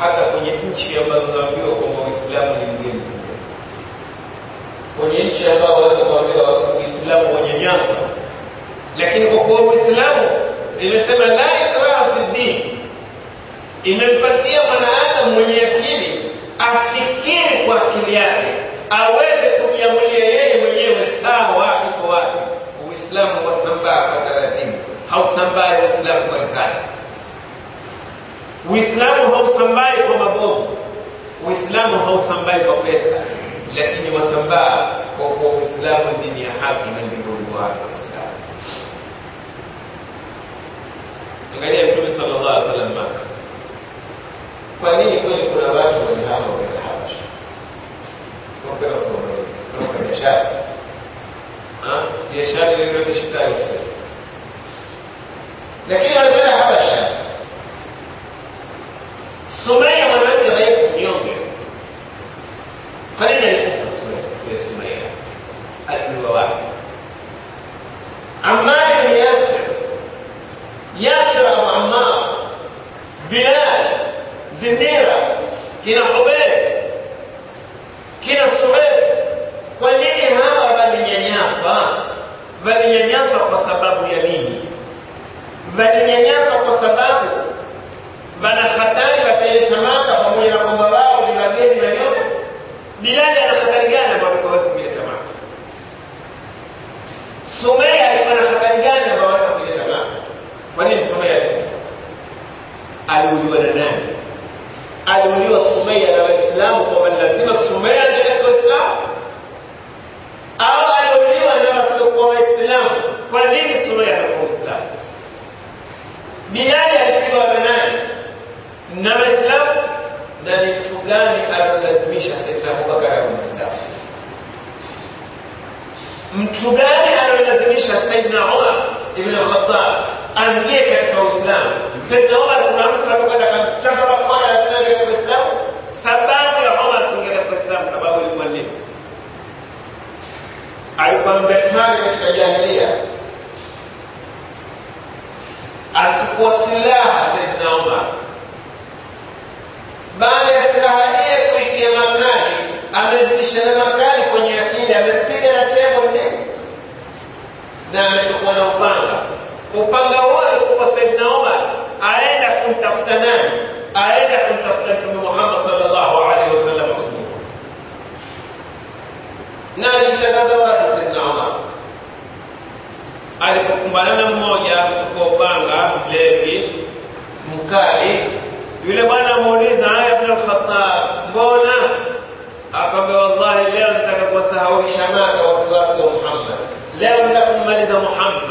[0.00, 3.02] hata kwenye nchi ambazo tunaambiwa kwamba Uislamu ni mgeni,
[5.00, 7.96] kwenye nchi ambao waweza kuambiwa Uislamu nyasa
[9.00, 10.28] lakini kwa kuwa Uislamu
[10.80, 12.62] imesema la ikraha fi din,
[13.84, 16.30] imempatia mwanaadamu mwenye akili
[16.60, 18.48] afikiri kwa akili yake,
[18.90, 22.38] aweze kumiamulia yeye mwenyewe sawa iko wapi.
[22.88, 24.72] Uislamu wasambaa kwa taratibu
[25.10, 26.76] hausan baya wa islamu marisali
[28.70, 30.78] uislamu hausambai kwa mabovu
[31.46, 33.16] uislamu hausambai kwa pesa
[33.76, 38.36] lakini wasambaa kwa kuwa uislamu dini ya haki na ndio nguvu yake uislamu
[41.56, 43.20] angalia mtume sallallahu alaihi wasallam maka
[44.80, 47.22] kwa nini kweli kuna watu walihama kwenda habasha
[48.70, 50.50] wakwenda somalia kwa biashara
[52.32, 53.95] biashara ilikuwa ni shida ya uislamu
[55.88, 57.16] لكن انا هذا الشاب
[59.64, 61.20] سمية عملت كذلك في نيوم
[63.20, 65.10] خلينا سمية السومية
[65.90, 66.56] الألوة واحد
[68.44, 69.60] عمار بن ياسر
[70.96, 72.36] ياسر أبو عمار
[73.30, 74.00] بلال
[74.60, 75.36] زنيرة
[75.84, 76.35] كنا حبيب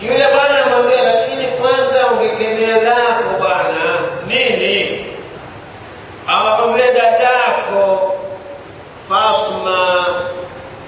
[0.00, 5.06] yule bwana anamwambia lakini kwanza ungekemea lako bwana nini
[6.26, 8.08] awakamle dadako
[9.08, 10.06] Fatma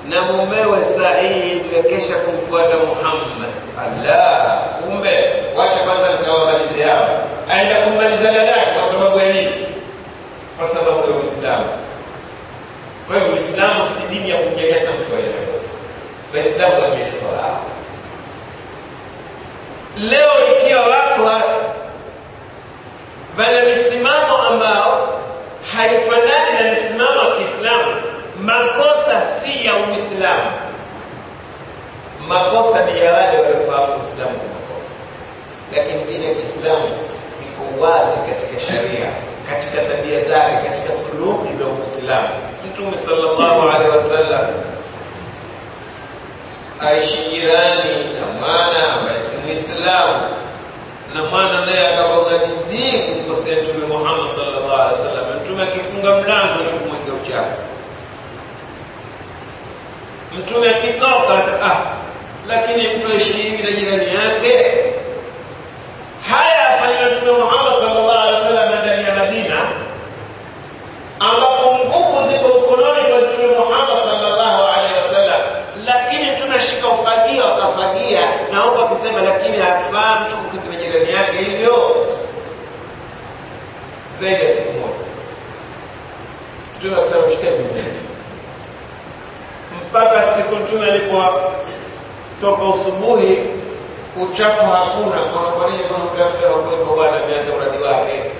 [0.08, 8.66] na mumewe Said wakesha kumfuata Muhammad Allah kumbe wacha kwanza nitawamalizia hapa aenda kummalizana naye
[8.74, 9.66] kwa sababu ya nini?
[10.58, 11.66] Kwa sababu ya Uislamu.
[13.06, 15.34] Kwa hiyo Uislamu si dini ya kumnyanyasa mtu aina
[16.34, 17.58] Waislamu wamenyanyaswa
[19.98, 21.24] Leo ikiwa wako
[23.38, 25.20] wana misimamo ambao
[25.74, 27.96] haifanani na misimamo ya Kiislamu,
[28.42, 30.50] makosa si ya Uislamu,
[32.28, 34.90] makosa ni ya wale waliofahamu Uislamu makosa,
[35.72, 36.88] lakini dini ya Kiislamu
[37.76, 39.10] uwazi katika sharia
[39.50, 42.28] katika tabia zake katika suluki za uislamu
[42.72, 44.50] mtume sallallahu alaihi wasallam
[46.80, 50.34] aishi jirani na mwana ambaye si muislamu
[51.14, 57.14] na mwana naye akavagajidii kumkosea mtume muhammad sallallahu alaihi wasallam mtume akifunga mlango ni kumwinga
[57.22, 57.60] uchafu
[60.38, 61.82] mtume akitoka ah
[62.48, 64.74] lakini mtu aishi hivi na jirani yake
[66.30, 69.68] haya yafanywa Mtume Muhammad sallallahu alaihi wasallam ndani ya Madina,
[71.18, 75.40] ambapo nguvu ziko mkononi mwa Mtume Muhammad sallallahu alaihi wasallam,
[75.86, 82.06] lakini tunashika ufagia ukafagia, naomba kusema, lakini hatufahamu tukukiza jirani yake hivyo
[84.20, 85.04] zaidi ya siku moja
[86.78, 87.84] Mtume akasema kushika dunia
[89.90, 93.38] mpaka siku Mtume alipotoka usubuhi
[94.20, 95.18] uchafu hakuna.
[95.20, 98.30] Kwa nini mtu uwepo wala vyandola ni wake?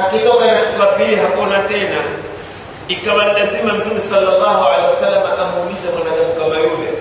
[0.00, 2.02] Akitoka inachukua pili, hakuna tena.
[2.88, 6.92] Ikawa lazima Mtume sallallahu alaihi wasallam amuulize mwanadamu kama yule,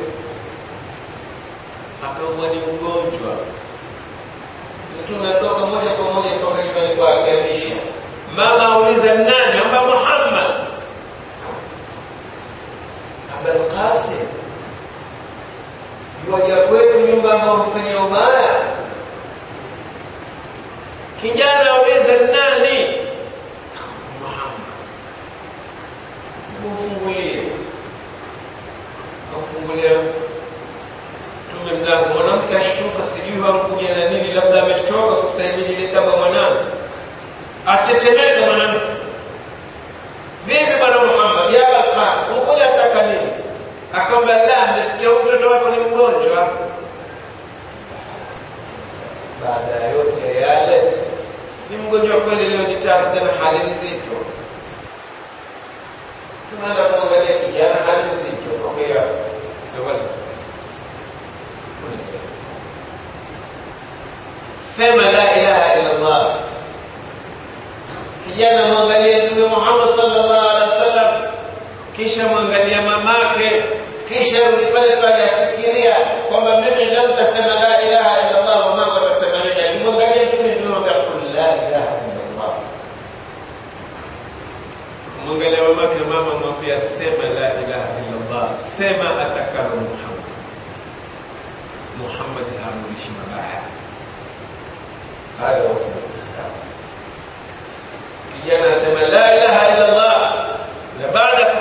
[2.06, 3.34] akaumwa ni mgonjwa,
[5.08, 7.76] tunatoka moja kwa moja toka imani kwake alisha
[8.36, 9.62] mama auliza nani?
[9.66, 10.56] Amba Muhammad,
[13.36, 13.68] Abul
[16.28, 18.62] mmoja kwetu nyumba ambao hufanya ubaya
[21.22, 22.98] kijana aweza nani
[26.64, 27.44] kumfungulia
[29.34, 29.92] kumfungulia
[31.52, 36.64] tume mlango mwanamke ashtuka sijui hamkuja na nini labda ametoka kustahimili ile taba mwanamke
[40.48, 41.14] vipi bwana
[43.94, 46.50] akamwambia la, mmesikia mtoto wako ni mgonjwa.
[49.44, 50.84] Baada ya yote yale,
[51.70, 54.16] ni mgonjwa kweli, leo ni tabu sana, hali nzito.
[56.50, 59.04] Tunaenda kuangalia kijana, hali nzito, kwambia
[64.78, 66.38] sema la ilaha illallah.
[68.28, 70.53] Kijana mwangalie Mtume Muhammad sallallahu
[71.96, 73.64] kisha mwangalia mamake
[74.08, 75.96] kisha rudi pale pale afikiria
[76.30, 80.74] kwamba mimi lazima sema la ilaha illa Allah wa mama atasema la kimwangalia mtume ndio
[80.74, 81.68] kul la ilaha
[81.98, 82.56] illa Allah
[85.28, 90.30] mwangalia mamake mama mwambia sema la ilaha illa Allah sema atakalo Muhammad
[91.98, 93.62] Muhammad haamrishi mabaya
[95.40, 95.88] haya wasu
[98.44, 100.34] kijana asema la ilaha illa Allah
[101.02, 101.53] na baada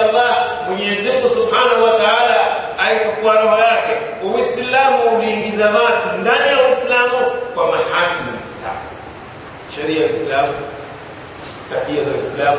[0.00, 0.34] الله
[0.70, 2.40] منيزق سبحانه وتعالى
[2.86, 7.10] أي تقوان وياك وإسلام وليه زمات داني الإسلام
[7.56, 8.78] ومحاسن الإسلام
[9.76, 10.50] شريع الإسلام
[11.70, 12.58] تحية الإسلام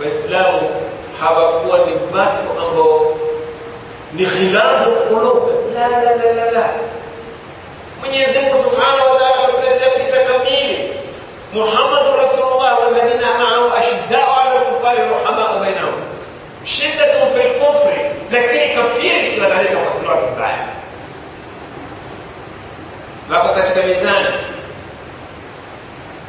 [0.00, 0.70] وإسلام
[1.22, 3.14] حبا قوة مات وأمره
[4.14, 6.66] نخلاف القلوب لا لا لا لا لا
[8.04, 10.88] منيزق سبحانه وتعالى في كتابه
[11.54, 12.13] محمد
[16.66, 20.66] shida za kufri lakini kafiri kinaleta kutolewa vibaya
[23.30, 24.36] wako katika mizani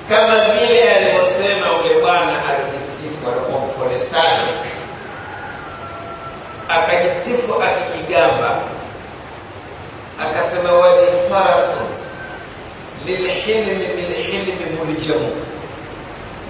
[0.10, 4.50] kama vile alivyosema ule bwana alijisifu alikuwa mpole sana
[6.70, 8.62] akajisifu akijigamba
[10.20, 11.80] akasema walifarasu
[13.06, 15.30] lilhilmi bilhilmi mulijamu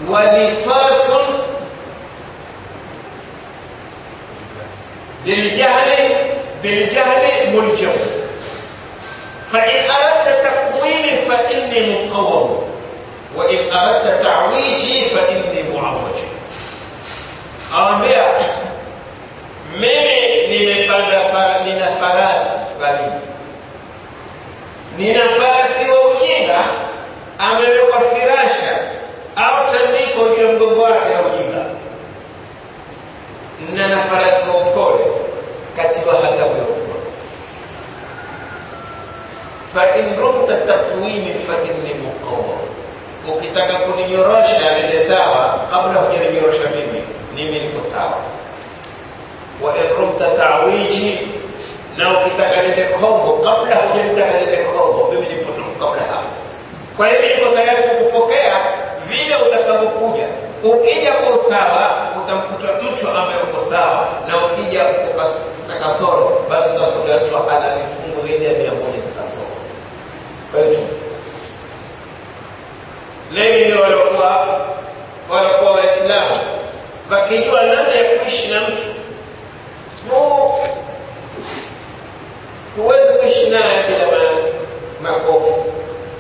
[0.10, 1.36] walifasun
[5.26, 6.16] للجهل
[6.64, 7.94] بالجهل ملجم
[9.52, 12.66] فإن أردت تقويمي فإني مقوم
[13.36, 16.20] وإن أردت تعويجي فإني معوج
[17.74, 18.56] أربعة
[19.80, 21.76] mimi nina farasi
[22.82, 23.28] baridi
[24.98, 26.62] nina farasi wa ujinga
[27.40, 28.80] amewekwa firasha
[29.36, 31.66] au tandiko juu ya mgongo wake ya ujinga
[33.70, 35.15] nina na farasi wa upole
[35.78, 36.76] كتبها تبرد
[39.76, 42.58] فإن رمت التقويم فإني مقوى
[43.30, 47.02] وكتاك كل يرشى يعني لتتاوى قبل أن يرشى مني
[47.34, 48.22] نمي المساوى
[49.62, 51.16] وإن رمت تعويشي
[51.98, 56.22] لو كتاك لتكوم قبل أن يرتاك لتكوم بمن يبطل قبلها
[57.00, 58.30] فإن رمت تعويشي لتتاوى
[59.10, 64.84] فإن رمت Ukija kwa usawa utamkuta mtu ambaye uko sawa, na ukija
[65.68, 69.48] na kasoro, basi utakuta mtu ana vifungo zaidi ya mia za kasoro.
[70.52, 70.62] Kwa
[73.44, 74.48] hiyo leo walikuwa
[75.30, 76.36] walikuwa Waislamu
[77.12, 78.82] wakijua namna ya kuishi na mtu
[82.82, 84.08] huwezi kuishi naye bila
[85.02, 85.66] makofu,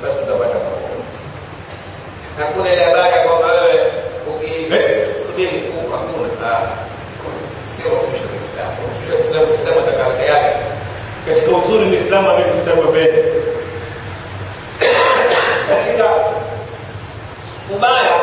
[0.04, 0.86] basi utapata makofu.
[2.38, 3.45] Hakuna ile habari kwamba
[9.10, 10.58] ya Uislamu kusema na karne yake
[11.30, 13.34] katika uzuri Uislamu amekustawa mbele
[15.70, 16.16] katika
[17.76, 18.14] ubaya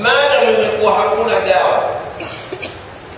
[0.00, 1.90] maana mlikuwa hakuna dawa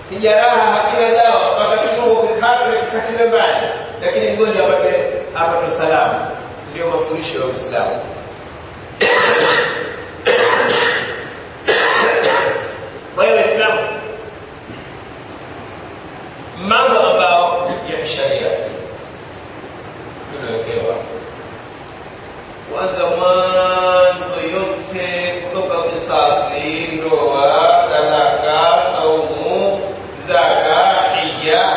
[0.09, 3.67] kijaraha hakina dawa wakati huo kikafiri kikatile mbali
[4.05, 4.95] lakini mgonjwa apate
[5.35, 6.29] apate salama
[6.71, 8.01] ndio mafundisho ya Uislamu
[16.69, 18.49] mambo ambayo ya kisharia
[20.33, 20.95] tunawekewa
[22.75, 27.43] kwanza mwanzo yote kutoka kisasi ndoa
[27.89, 29.83] talaka saumu
[30.27, 31.77] zaka hija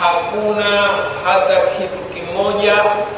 [0.00, 2.74] hakuna hata kitu kimoja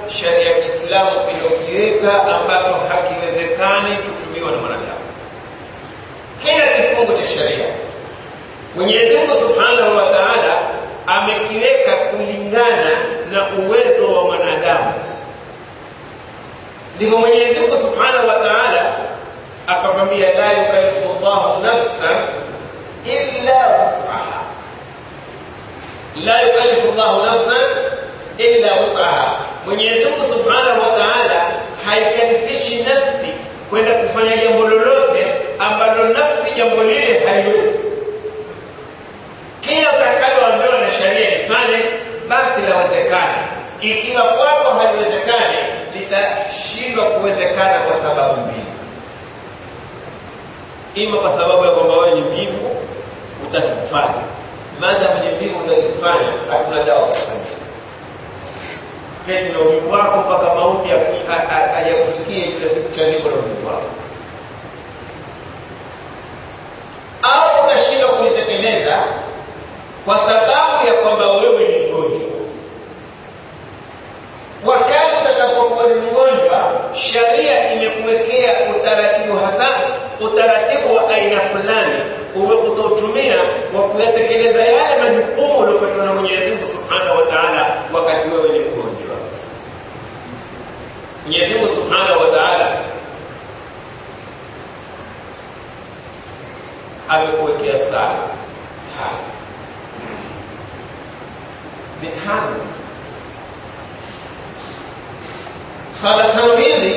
[0.09, 5.05] sharia ya Kiislamu iliyokiweka ambacho hakiwezekani kutumiwa na mwanadamu
[6.43, 7.67] kila kifungo cha sharia
[8.77, 10.54] mwenyezimungu Subhanahu wataala
[11.07, 12.91] amekiweka kulingana
[13.33, 14.93] na uwezo wa mwanadamu.
[16.97, 18.95] Ndipo Mwenyezi Mungu Subhanahu wa Ta'ala
[19.67, 22.17] akamwambia la yukalifu llahu nafsan
[23.05, 24.41] illa wus'aha,
[26.25, 27.65] la yukallifu Allahu nafsan
[28.39, 29.41] illa wus'aha.
[29.67, 31.53] Mwenyezi Mungu Subhanahu wa Ta'ala
[31.87, 33.29] haikalifishi nafsi
[33.71, 37.85] kwenda kufanya jambo lolote ambalo nafsi jambo lile haiwezi
[39.65, 41.81] kila utakaloambiwa na sheria ifanye,
[42.29, 43.45] basi lawezekana.
[43.81, 45.57] Ikiwa kwako haliwezekani,
[45.95, 48.67] litashindwa kuwezekana kwa sababu mbili:
[50.95, 52.77] ima kwa sababu ya kwamba wewe ni mvivu,
[53.47, 54.23] utakifanya.
[54.81, 57.65] Maadamu ni mvivu, utakifanya, hakuna dawa kufanyia
[59.27, 63.91] pendo na uvivu wako mpaka mauti yakufikie yule siku cha lengo la uvivu wako
[70.05, 72.29] kwa sababu ya kwamba wewe ni mgonjwa.
[74.67, 76.73] Wakati utakapokuwa ni mgonjwa,
[77.13, 79.69] sharia imekuwekea utaratibu, hasa
[80.21, 81.99] utaratibu wa aina fulani
[82.35, 83.37] umekutotumia
[83.77, 89.17] wa kuyatekeleza yale majukumu uliopatiwa na Mwenyezi Mungu Subhanahu wa Ta'ala wakati wewe ni mgonjwa.
[91.27, 92.79] Mwenyezi Mungu Subhanahu wa Ta'ala
[97.09, 98.19] amekuwekea sala
[98.99, 99.34] hai
[102.03, 102.59] بتحمل
[106.03, 106.93] صلاة tanwidhi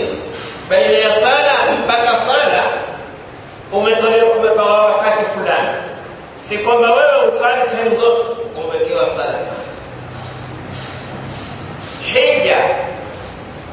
[0.69, 2.63] baina ya sala mpaka sala
[3.71, 5.77] umetolewa umepewa wakati fulani,
[6.49, 9.37] si kwamba wewe usali time zote umewekewa sala.
[12.13, 12.69] Hija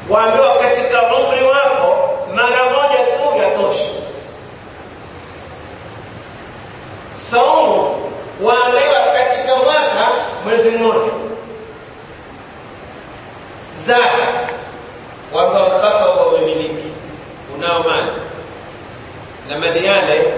[0.09, 3.85] waambiwa katika umri wako mara moja tu yatosha.
[7.31, 8.11] Saumu
[8.43, 8.99] waambiwa
[10.45, 11.11] mwezi mmoja
[13.87, 14.27] zaka
[15.33, 16.87] wapa mpaka wawemiliki
[17.55, 18.11] unao mali
[19.49, 20.31] na mali yale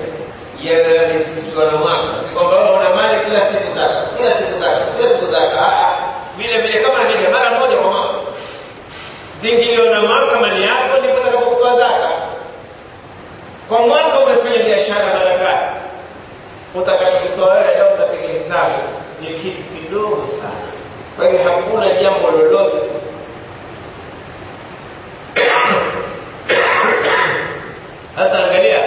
[0.61, 5.09] yanalifishwa na mwaka si kwamba wewe una mali kila siku zaka kila siku zaka kila
[5.17, 5.97] siku zaka ah, ah.
[6.37, 8.13] vile vile kama vile mara moja kwa mwaka
[9.41, 12.09] zingilio na mwaka mali yako ndipo utakapokuwa zaka
[13.69, 15.79] kwa mwaka umefanya biashara mara ngapi
[16.75, 18.81] utakachokutoa wewe leo utapiga hesabu
[19.21, 20.71] ni kitu kidogo sana.
[21.15, 22.87] Kwa hiyo hakuna jambo lolote
[28.15, 28.81] hata angalia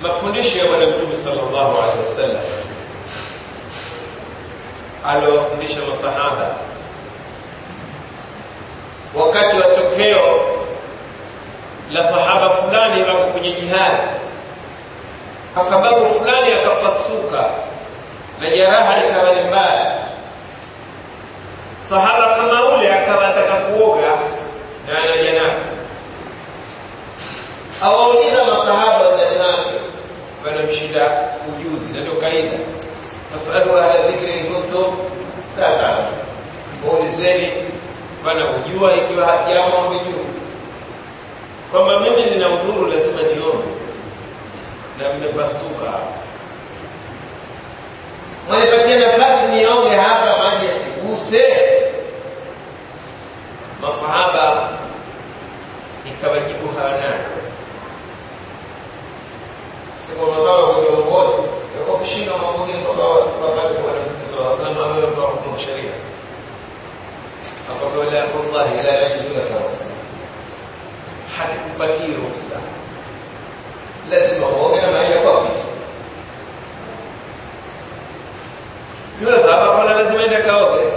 [0.00, 2.42] mafundisho ya Bwana Mtume sallallahu alaihi wasallam
[5.06, 6.56] aliwafundisha masahaba
[9.14, 10.46] wakati wa tokeo
[11.90, 14.19] la sahaba fulani wako kwenye jihadi
[15.54, 17.50] kwa sababu fulani akapasuka
[18.40, 19.92] na jeraha likawa ni mbaya.
[21.88, 24.08] Sahaba kama ule akawa ataka kuoga
[24.88, 25.58] na ana janaba,
[27.82, 29.62] awauliza masahaba za janaba,
[30.46, 32.58] wanamshinda ujuzi, na ndio kaida
[33.32, 34.96] fasalu ahla dhikri in kuntum
[35.58, 36.14] la ta'lamun,
[36.88, 37.66] waulizeni
[38.68, 40.14] ikiwa jambo hamjui,
[41.70, 43.79] kwamba mimi nina udhuru lazima niombe
[45.00, 46.16] لم نبسطها
[48.48, 51.60] ولكن nafasi nione hapa maji yasiguse
[53.82, 54.72] masahaba
[56.04, 57.24] ikawajibu hawanayo
[60.06, 61.48] sikumazala viongozi
[61.78, 65.92] yakuwa kushinda mambugini mpaka wakati wanamtumisawasalama wewe mkawahukumu sheria
[67.72, 69.84] akapewa lakullahi la yajiduna tawasa
[71.36, 72.60] hakikupatii ruhusa
[74.08, 75.48] lazima uoge na maji ya kofi
[79.22, 80.92] yule sahaba pala lazima ende kaoge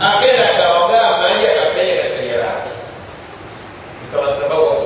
[0.00, 2.70] akenda kaoga maji akapenya katika yake
[4.10, 4.84] ikawa sababu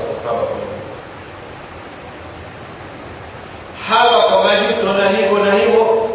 [3.88, 6.09] hawa kwa majusi na hivyo na hivyo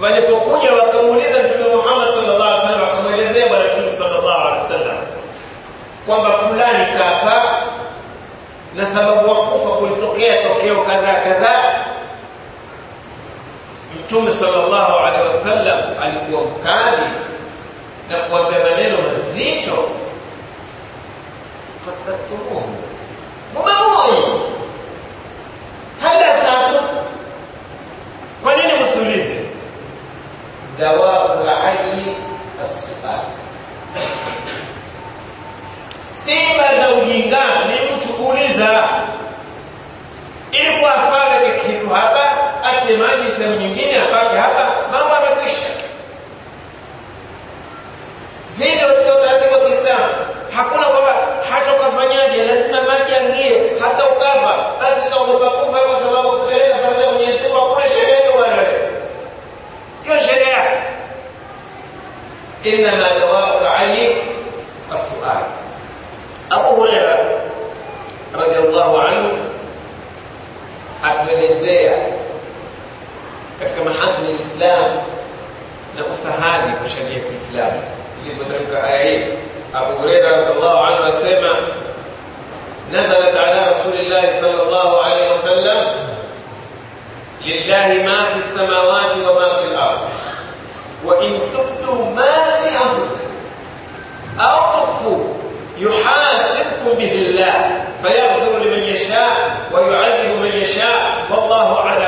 [0.00, 4.96] walipokuja wakamuuliza mtume Muhammad sallallahu alaihi wasallam akamwelezea bwana mtume sallallahu alaihi wasallam
[6.06, 7.41] kwamba fulani kafaa
[9.82, 11.82] وفي التقية تقية وكذا كذا
[13.92, 17.12] Mtume sallallahu alaihi wasallam alikuwa mkali
[18.10, 19.88] na kuambia maneno mazito,
[21.84, 22.72] fataktumuhu,
[23.54, 24.48] mumemuonya
[26.02, 26.80] hada sasa.
[28.42, 29.44] Kwa nini msiulize?
[30.78, 32.16] dawabu ayi
[32.64, 33.20] assual,
[36.26, 38.88] tiba za ujinga ni mtu kuuliza
[43.36, 45.68] sehemu nyingine apake hapa mambo yamekwisha.
[48.58, 50.14] Hilo ndio utaratibu wa Kiislamu.
[50.50, 51.14] Hakuna kwamba
[51.50, 57.38] hata ukafanyaje, lazima maji yaingie hata ukava basi utaogopa kufa kwa sababu kupeleka sasa Mwenyezi
[57.38, 58.62] Mungu hakuna sheria hiyo bwana.
[60.04, 60.80] Hiyo sheria yake.
[62.64, 64.16] Innama jawabu ta'ali
[64.92, 65.44] as-su'al.
[66.50, 67.18] Abu Hurairah
[68.38, 69.38] radhiallahu anhu
[71.04, 72.11] atuelezea
[73.84, 75.02] كما حزم الإسلام
[76.40, 77.82] هذه بشرية الإسلام
[78.22, 79.38] اللي بترك آية
[79.74, 81.60] أبو هريرة رضي الله عنه سمع
[82.90, 86.14] نزلت على رسول الله صلى الله عليه وسلم
[87.46, 90.00] لله ما في السماوات وما في الأرض
[91.04, 93.34] وإن تبدوا ما في أنفسكم
[94.40, 95.34] أو تخفوا
[95.78, 102.01] يحاسبكم به الله فيغفر لمن يشاء ويعذب من يشاء والله على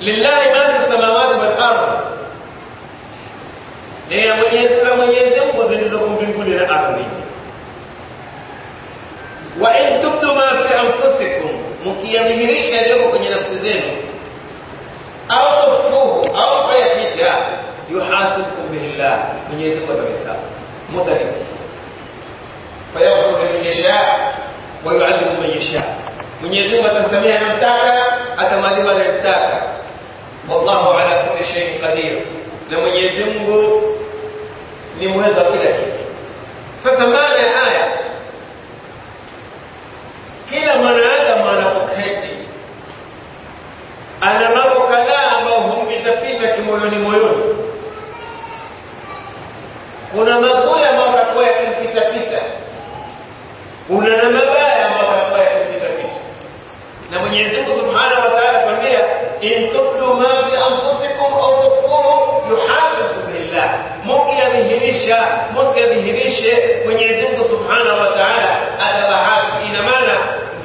[0.00, 1.98] لله ما في السماوات والارض
[4.10, 7.04] هي من يزل من يزل وزلزلكم من كل الارض
[9.60, 13.96] وان تبدوا ما في انفسكم مكيان هريشه لكم من نفس زين
[15.30, 17.32] او تخفوه او فيتجا
[17.90, 20.34] يحاسبكم به الله من يزل وزلزل
[20.94, 21.30] مثلا
[22.98, 24.34] فيغفر من يشاء
[24.84, 25.96] ويعذب من يشاء
[26.42, 29.79] من يزل وزلزل من يزل ما من يزل
[30.50, 32.22] والله على كل شيء قدير
[32.70, 33.82] لما يجمه
[35.00, 35.92] لمهذا كل شيء
[36.84, 38.00] فثم الآية
[40.50, 42.36] كلا من هذا ما نفك هذه
[44.22, 47.56] أنا نفك لا أما هم بتفيتك كمولون ميون
[50.12, 52.42] كنا نقول ما رقوية بتفيتك
[53.88, 56.10] كنا نمبايا ما رقوية بتفيتك
[57.12, 58.29] لما يجنب سبحانه
[59.42, 63.70] إن تبدوا ما في أنفسكم أو تخفوه يحاسبكم لله
[64.06, 65.18] Mungu yadhihirisha,
[65.54, 69.66] Mungu yadhihirishe Mwenyezi Mungu Subhanahu wa Ta'ala adabahati.
[69.66, 70.16] Ina maana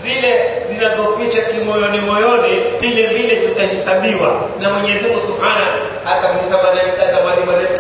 [0.03, 7.71] zile zinazopicha kimoyoni moyoni vile vile zitahesabiwa na Mwenyezi Mungu Subhanahu atamhisaba anayemtaka bali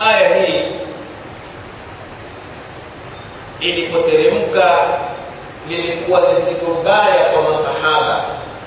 [0.00, 0.64] Aya hii
[3.60, 4.88] ilipoteremka
[5.76, 8.24] lilikuwa ni zito baya kwa masahaba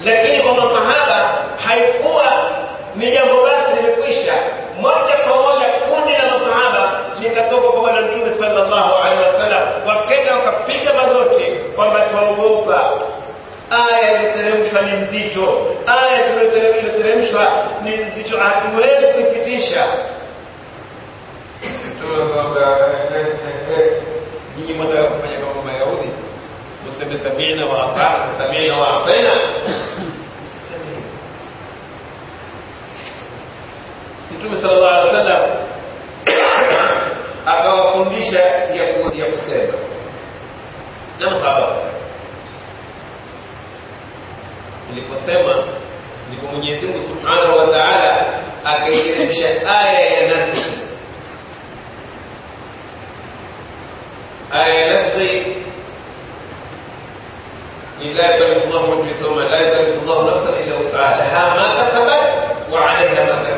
[0.05, 2.25] lakini kwa masahaba haikuwa
[2.95, 4.33] ni jambo basi limekwisha.
[4.81, 10.93] Moja kwa moja kundi la masahaba likatoka kwa Bwana Mtume salllahu alehi wasallam, wakenda wakapiga
[10.93, 11.43] magoti
[11.75, 12.91] kwamba tuwaogopa
[13.69, 16.25] aya iliyoteremshwa ni mzito, aya
[16.73, 17.47] iliyoteremshwa
[17.83, 19.87] ni mzito, hatuwezi kuipitisha
[24.57, 26.09] nyinyi mwataka kufanya kama Mayahudi,
[26.87, 29.31] mseme samiina wa atana, samiina wa asaina.
[34.33, 35.41] Mtume sallallahu alaihi
[37.45, 39.73] akawafundisha ya kurudia kusema
[41.19, 41.77] na masahaba
[44.89, 45.63] niliposema
[46.27, 48.25] ndipo Mwenyezi Subhanahu wa Ta'ala
[48.65, 50.80] akaiteremsha aya ya nafsi
[54.53, 54.91] آية
[58.01, 62.37] لا يكلف الله نفسا ثم لا يكلف الله نفسا الا وسعها لها ما كسبت
[62.73, 63.50] وعليها ما كسبت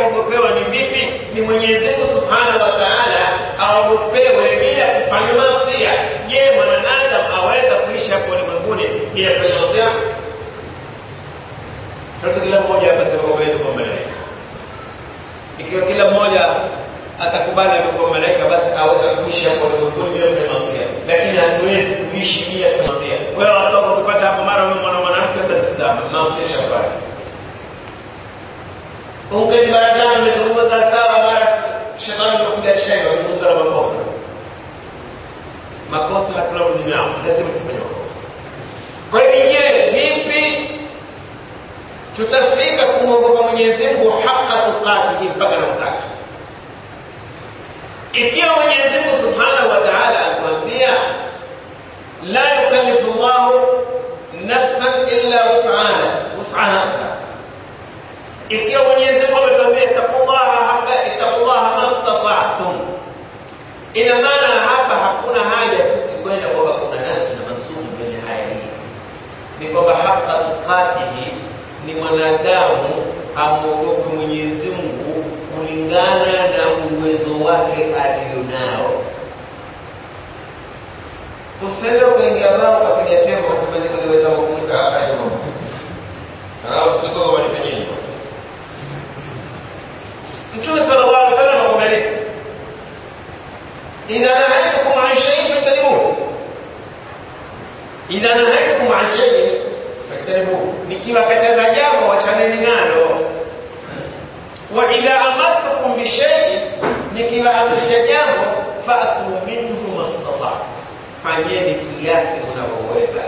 [0.00, 1.12] kuogopewa ni vipi?
[1.34, 5.90] Ni Mwenyezi Mungu subhanahu wa taala aogopewe bila kufanya masia.
[6.28, 9.90] Je, mwanadamu aweza kuishi hapo ulimwenguni bila kufanya masia?
[12.22, 14.10] Toto kila mmoja atasema kwa kwa malaika.
[15.58, 16.48] Ikiwa kila mmoja
[17.20, 22.68] atakubali kwa malaika, basi aweza kuishi hapo ulimwenguni bila kufanya masia, lakini hatuwezi kuishi bila
[22.68, 23.16] kufanya masia.
[23.38, 26.94] Wewe watoka kupata hapo mara mwanamke atatizama masia shambani
[29.32, 31.40] ممكن ما دام من هو ذكر ما
[32.06, 34.00] شغال بكل شيء من مجرد مكوسة
[35.90, 37.84] مكوسة لا كلام دينام لازم تفهمه
[39.12, 39.30] طيب، كوي
[39.98, 40.68] هيبي
[42.18, 45.98] تتفيك كمو بكم ينزل وحق تقاتي بكرة تاك
[48.14, 50.86] إكيا ينزل سبحانه وتعالى أتمنى
[52.22, 53.64] لا يكلف الله
[54.34, 57.19] نفسا إلا وسعها وسعها أكثر
[58.50, 62.80] Ikiwa Mwenyezi Mungu ametuambia ittaqullaha ittaqullaha mastata'tum,
[63.94, 68.70] ina maana hapa hakuna haja sisi kwenda kwamba kuna nafsi na masumu kwenye haya hii,
[69.60, 71.32] ni kwamba haqqa tuqatihi
[71.86, 73.04] ni mwanadamu
[73.36, 75.24] amwogope Mwenyezi Mungu
[75.56, 78.92] kulingana na uwezo wake alionao.
[81.66, 84.34] Usiende ukaingia baa ukapiga tembo ukasemani kwenye wezao
[84.78, 85.38] hapa hivo.
[86.70, 87.99] Alafu sikuwa walipenyenywa
[90.56, 92.12] Mtume sallallahu alaihi wasallam akamwambia
[94.16, 96.16] idha nahaytukum an shay'in fajtanibuhu
[98.16, 99.60] idha nahaytukum an shay'in
[100.10, 103.20] fajtanibuhu, nikiwakataza jambo wachaneni nalo.
[104.76, 106.60] Wa idha amartukum bi shay'in,
[107.14, 108.44] nikiwaamrisha jambo
[108.86, 110.68] fatu minhu mastata'tum,
[111.24, 113.22] fanyeni kiasi mnavyoweza.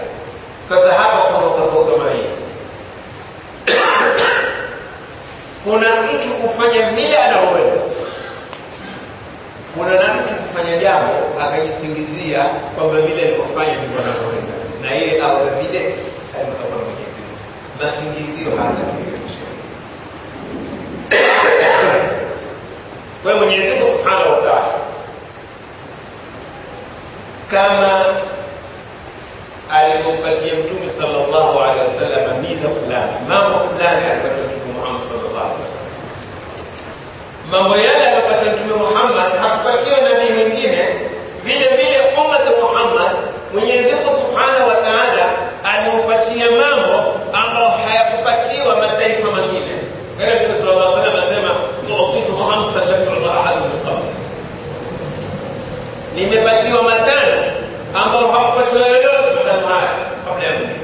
[0.69, 2.43] Sasa hapa kuna tofauti kama hii
[5.65, 7.83] kuna mtu kufanya vile anaoweza
[9.79, 12.49] kuna na mtu kufanya jambo akajisingizia
[12.79, 14.53] kwamba vile alivyofanya ndivyo anavyoweza
[14.83, 15.79] na yeye awe vile
[16.39, 17.23] alivyofanya Mwenyezi
[17.81, 19.03] masingizio haya kwa
[23.33, 24.75] hiyo Mwenyezi Mungu Subhanahu wa Ta'ala
[27.51, 28.17] kama
[29.73, 34.52] alivyompatia Mtume sallallahu alaihi wasallam miza fulani mambo fulani alipata
[37.53, 40.89] mambo yale aliyopata mtume Muhammad hakupatiwa nabii mwingine.
[41.45, 43.13] Vile vile ummati Muhammad,
[43.53, 45.29] Mwenyezi Mungu subhanahu wa taala
[45.65, 47.03] alimpatia mambo
[47.39, 49.75] ambayo hayakupatiwa mataifa mengine.
[50.17, 54.15] Kwa hiyo Mtume sallallahu alaihi wasallam anasema utitu khamsan lam yuta ahadun min qabli,
[56.15, 57.43] nimepatiwa matano
[57.95, 59.93] ambayo hakupatiwa yoyote madamu haya
[60.29, 60.79] kabla ya mimi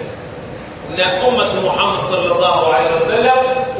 [0.96, 3.36] na ummati Muhammad sallallahu alaihi wasallam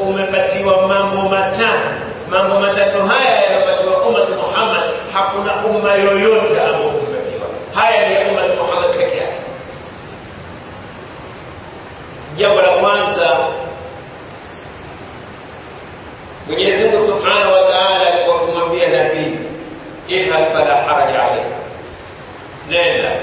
[0.07, 1.98] umepatiwa mambo matano
[2.29, 8.09] mambo matatu haya yanapatiwa ummati Muhammad, hakuna umma yoyote ambayo umepatiwa haya.
[8.09, 9.39] Ni ummati Muhammad peke yake.
[12.37, 13.37] Jambo la kwanza,
[16.47, 19.39] Mwenyezi Mungu Subhanahu wa Ta'ala alikuwa kumwambia Nabii,
[20.07, 21.55] idhhab fala haraja alayka,
[22.69, 23.15] nenda,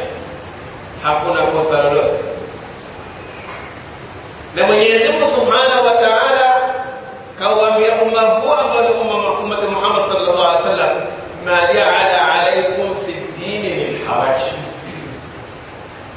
[1.04, 2.24] hakuna kosa lolote.
[4.54, 6.45] Na Mwenyezi Mungu Subhanahu wa Ta'ala
[7.38, 11.04] كوامير أمة هو أفضل أمة محمد صلى الله عليه وسلم
[11.44, 14.40] ما جعل عليكم في الدين من حرج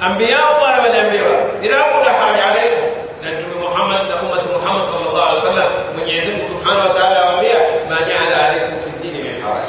[0.06, 2.86] أنبياء الله والأنبياء إذا أقول حرج عليكم
[3.24, 8.76] نجم محمد لأمة محمد صلى الله عليه وسلم من سبحانه وتعالى وأنبياء ما جعل عليكم
[8.78, 9.66] في الدين من حرج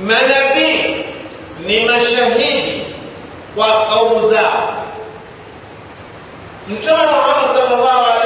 [0.00, 1.04] manabii
[1.58, 2.84] ni mashahidi
[3.56, 4.50] wa kauza
[6.68, 8.23] mtume Muhammad sallallahu alaihi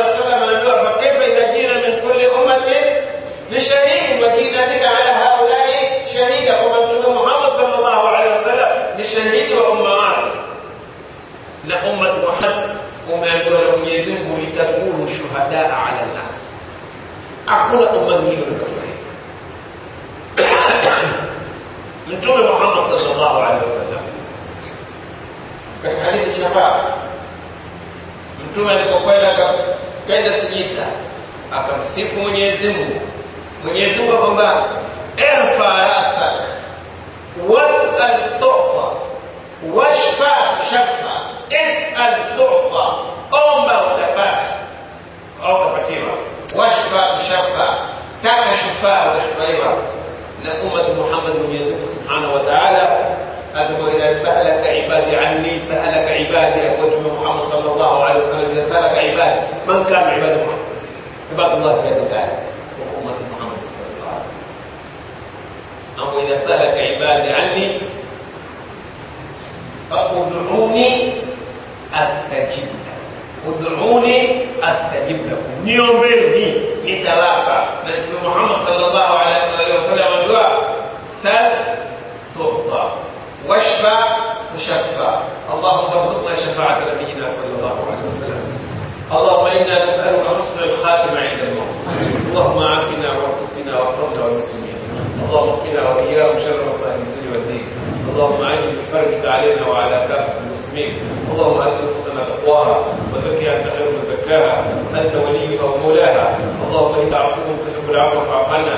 [2.59, 3.01] نمثل
[3.51, 5.69] لشريك وكيد نجعل هؤلاء
[6.13, 10.33] شهيدا ومن محمد صلى الله عليه وسلم لشهيد وأمهات
[11.65, 12.79] لأمة محمد
[13.11, 16.39] وما ولم يزنه لتكونوا شهداء على الناس
[17.49, 18.45] أقول أمة دين
[22.07, 24.01] متوم محمد صلى الله عليه وسلم
[25.85, 26.85] كحديث الشباب
[28.53, 29.79] متوم لك وقال لك
[30.09, 30.79] كيف
[31.53, 33.01] akamsifu Mwenyezi Mungu.
[33.65, 34.63] Mwenyezi Mungu kwamba
[35.17, 36.41] irfa rasak
[37.49, 38.87] was'al tu'ta
[39.77, 40.35] washfa
[40.71, 41.15] shafa
[41.51, 42.85] esal tu'ta,
[43.53, 44.59] omba utapata
[45.45, 46.15] au utapatiwa,
[46.59, 47.69] washfa shafa
[48.23, 49.71] taka shufaa utashfaiwa
[50.45, 51.35] na ummati Muhammad.
[51.39, 52.99] Mwenyezi Mungu subhanahu wa ta'ala
[53.55, 59.03] asema إلى سألك عبادي عني سألك عبادي akuwa محمد صلى الله عليه وسلم idha sa'alaka
[59.03, 60.68] ibadi man kana ibadi Muhammad
[61.33, 62.39] عباد الله في هذه الآية
[62.79, 64.29] وأمة محمد صلى الله عليه
[65.93, 67.79] وسلم أو إذا سألك عبادي عني
[69.91, 71.13] فادعوني
[71.95, 72.69] أستجب
[73.47, 76.51] ادعوني أستجب لكم يوم بيرجي
[76.85, 77.65] لثلاثة
[78.25, 80.79] محمد صلى الله عليه وسلم دعاء
[81.23, 81.75] سل
[82.35, 82.93] تغطى
[83.49, 83.97] واشفى
[84.57, 85.19] تشفى
[85.53, 88.38] اللهم ارزقنا شفاعة نبينا صلى الله عليه وسلم
[89.13, 91.75] اللهم إنا نسألك حسن الخاتم عند الموت
[92.31, 94.77] اللهم عافنا وارزقنا واكرمنا والمسلمين
[95.29, 97.65] اللهم اقنا وإياهم شر مصائب الدنيا والدين
[98.13, 100.93] اللهم أعن بفرجك علينا وعلى كافة المسلمين
[101.33, 102.85] اللهم أعز نفوسنا تقواها
[103.15, 106.39] وزكها أنت خير من زكاها أنت وليها ومولاها
[106.69, 108.77] اللهم إنك عفو تحب العفو فاعف عنا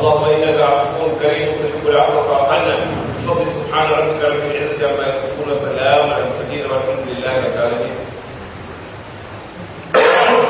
[0.00, 2.76] اللهم إنك عفو كريم تحب العفو فاعف عنا
[3.18, 8.11] بفضل سبحان ربك رب العزة عما يصفون وسلام على المرسلين والحمد لله رب العالمين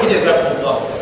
[0.08, 1.01] 你这边工作。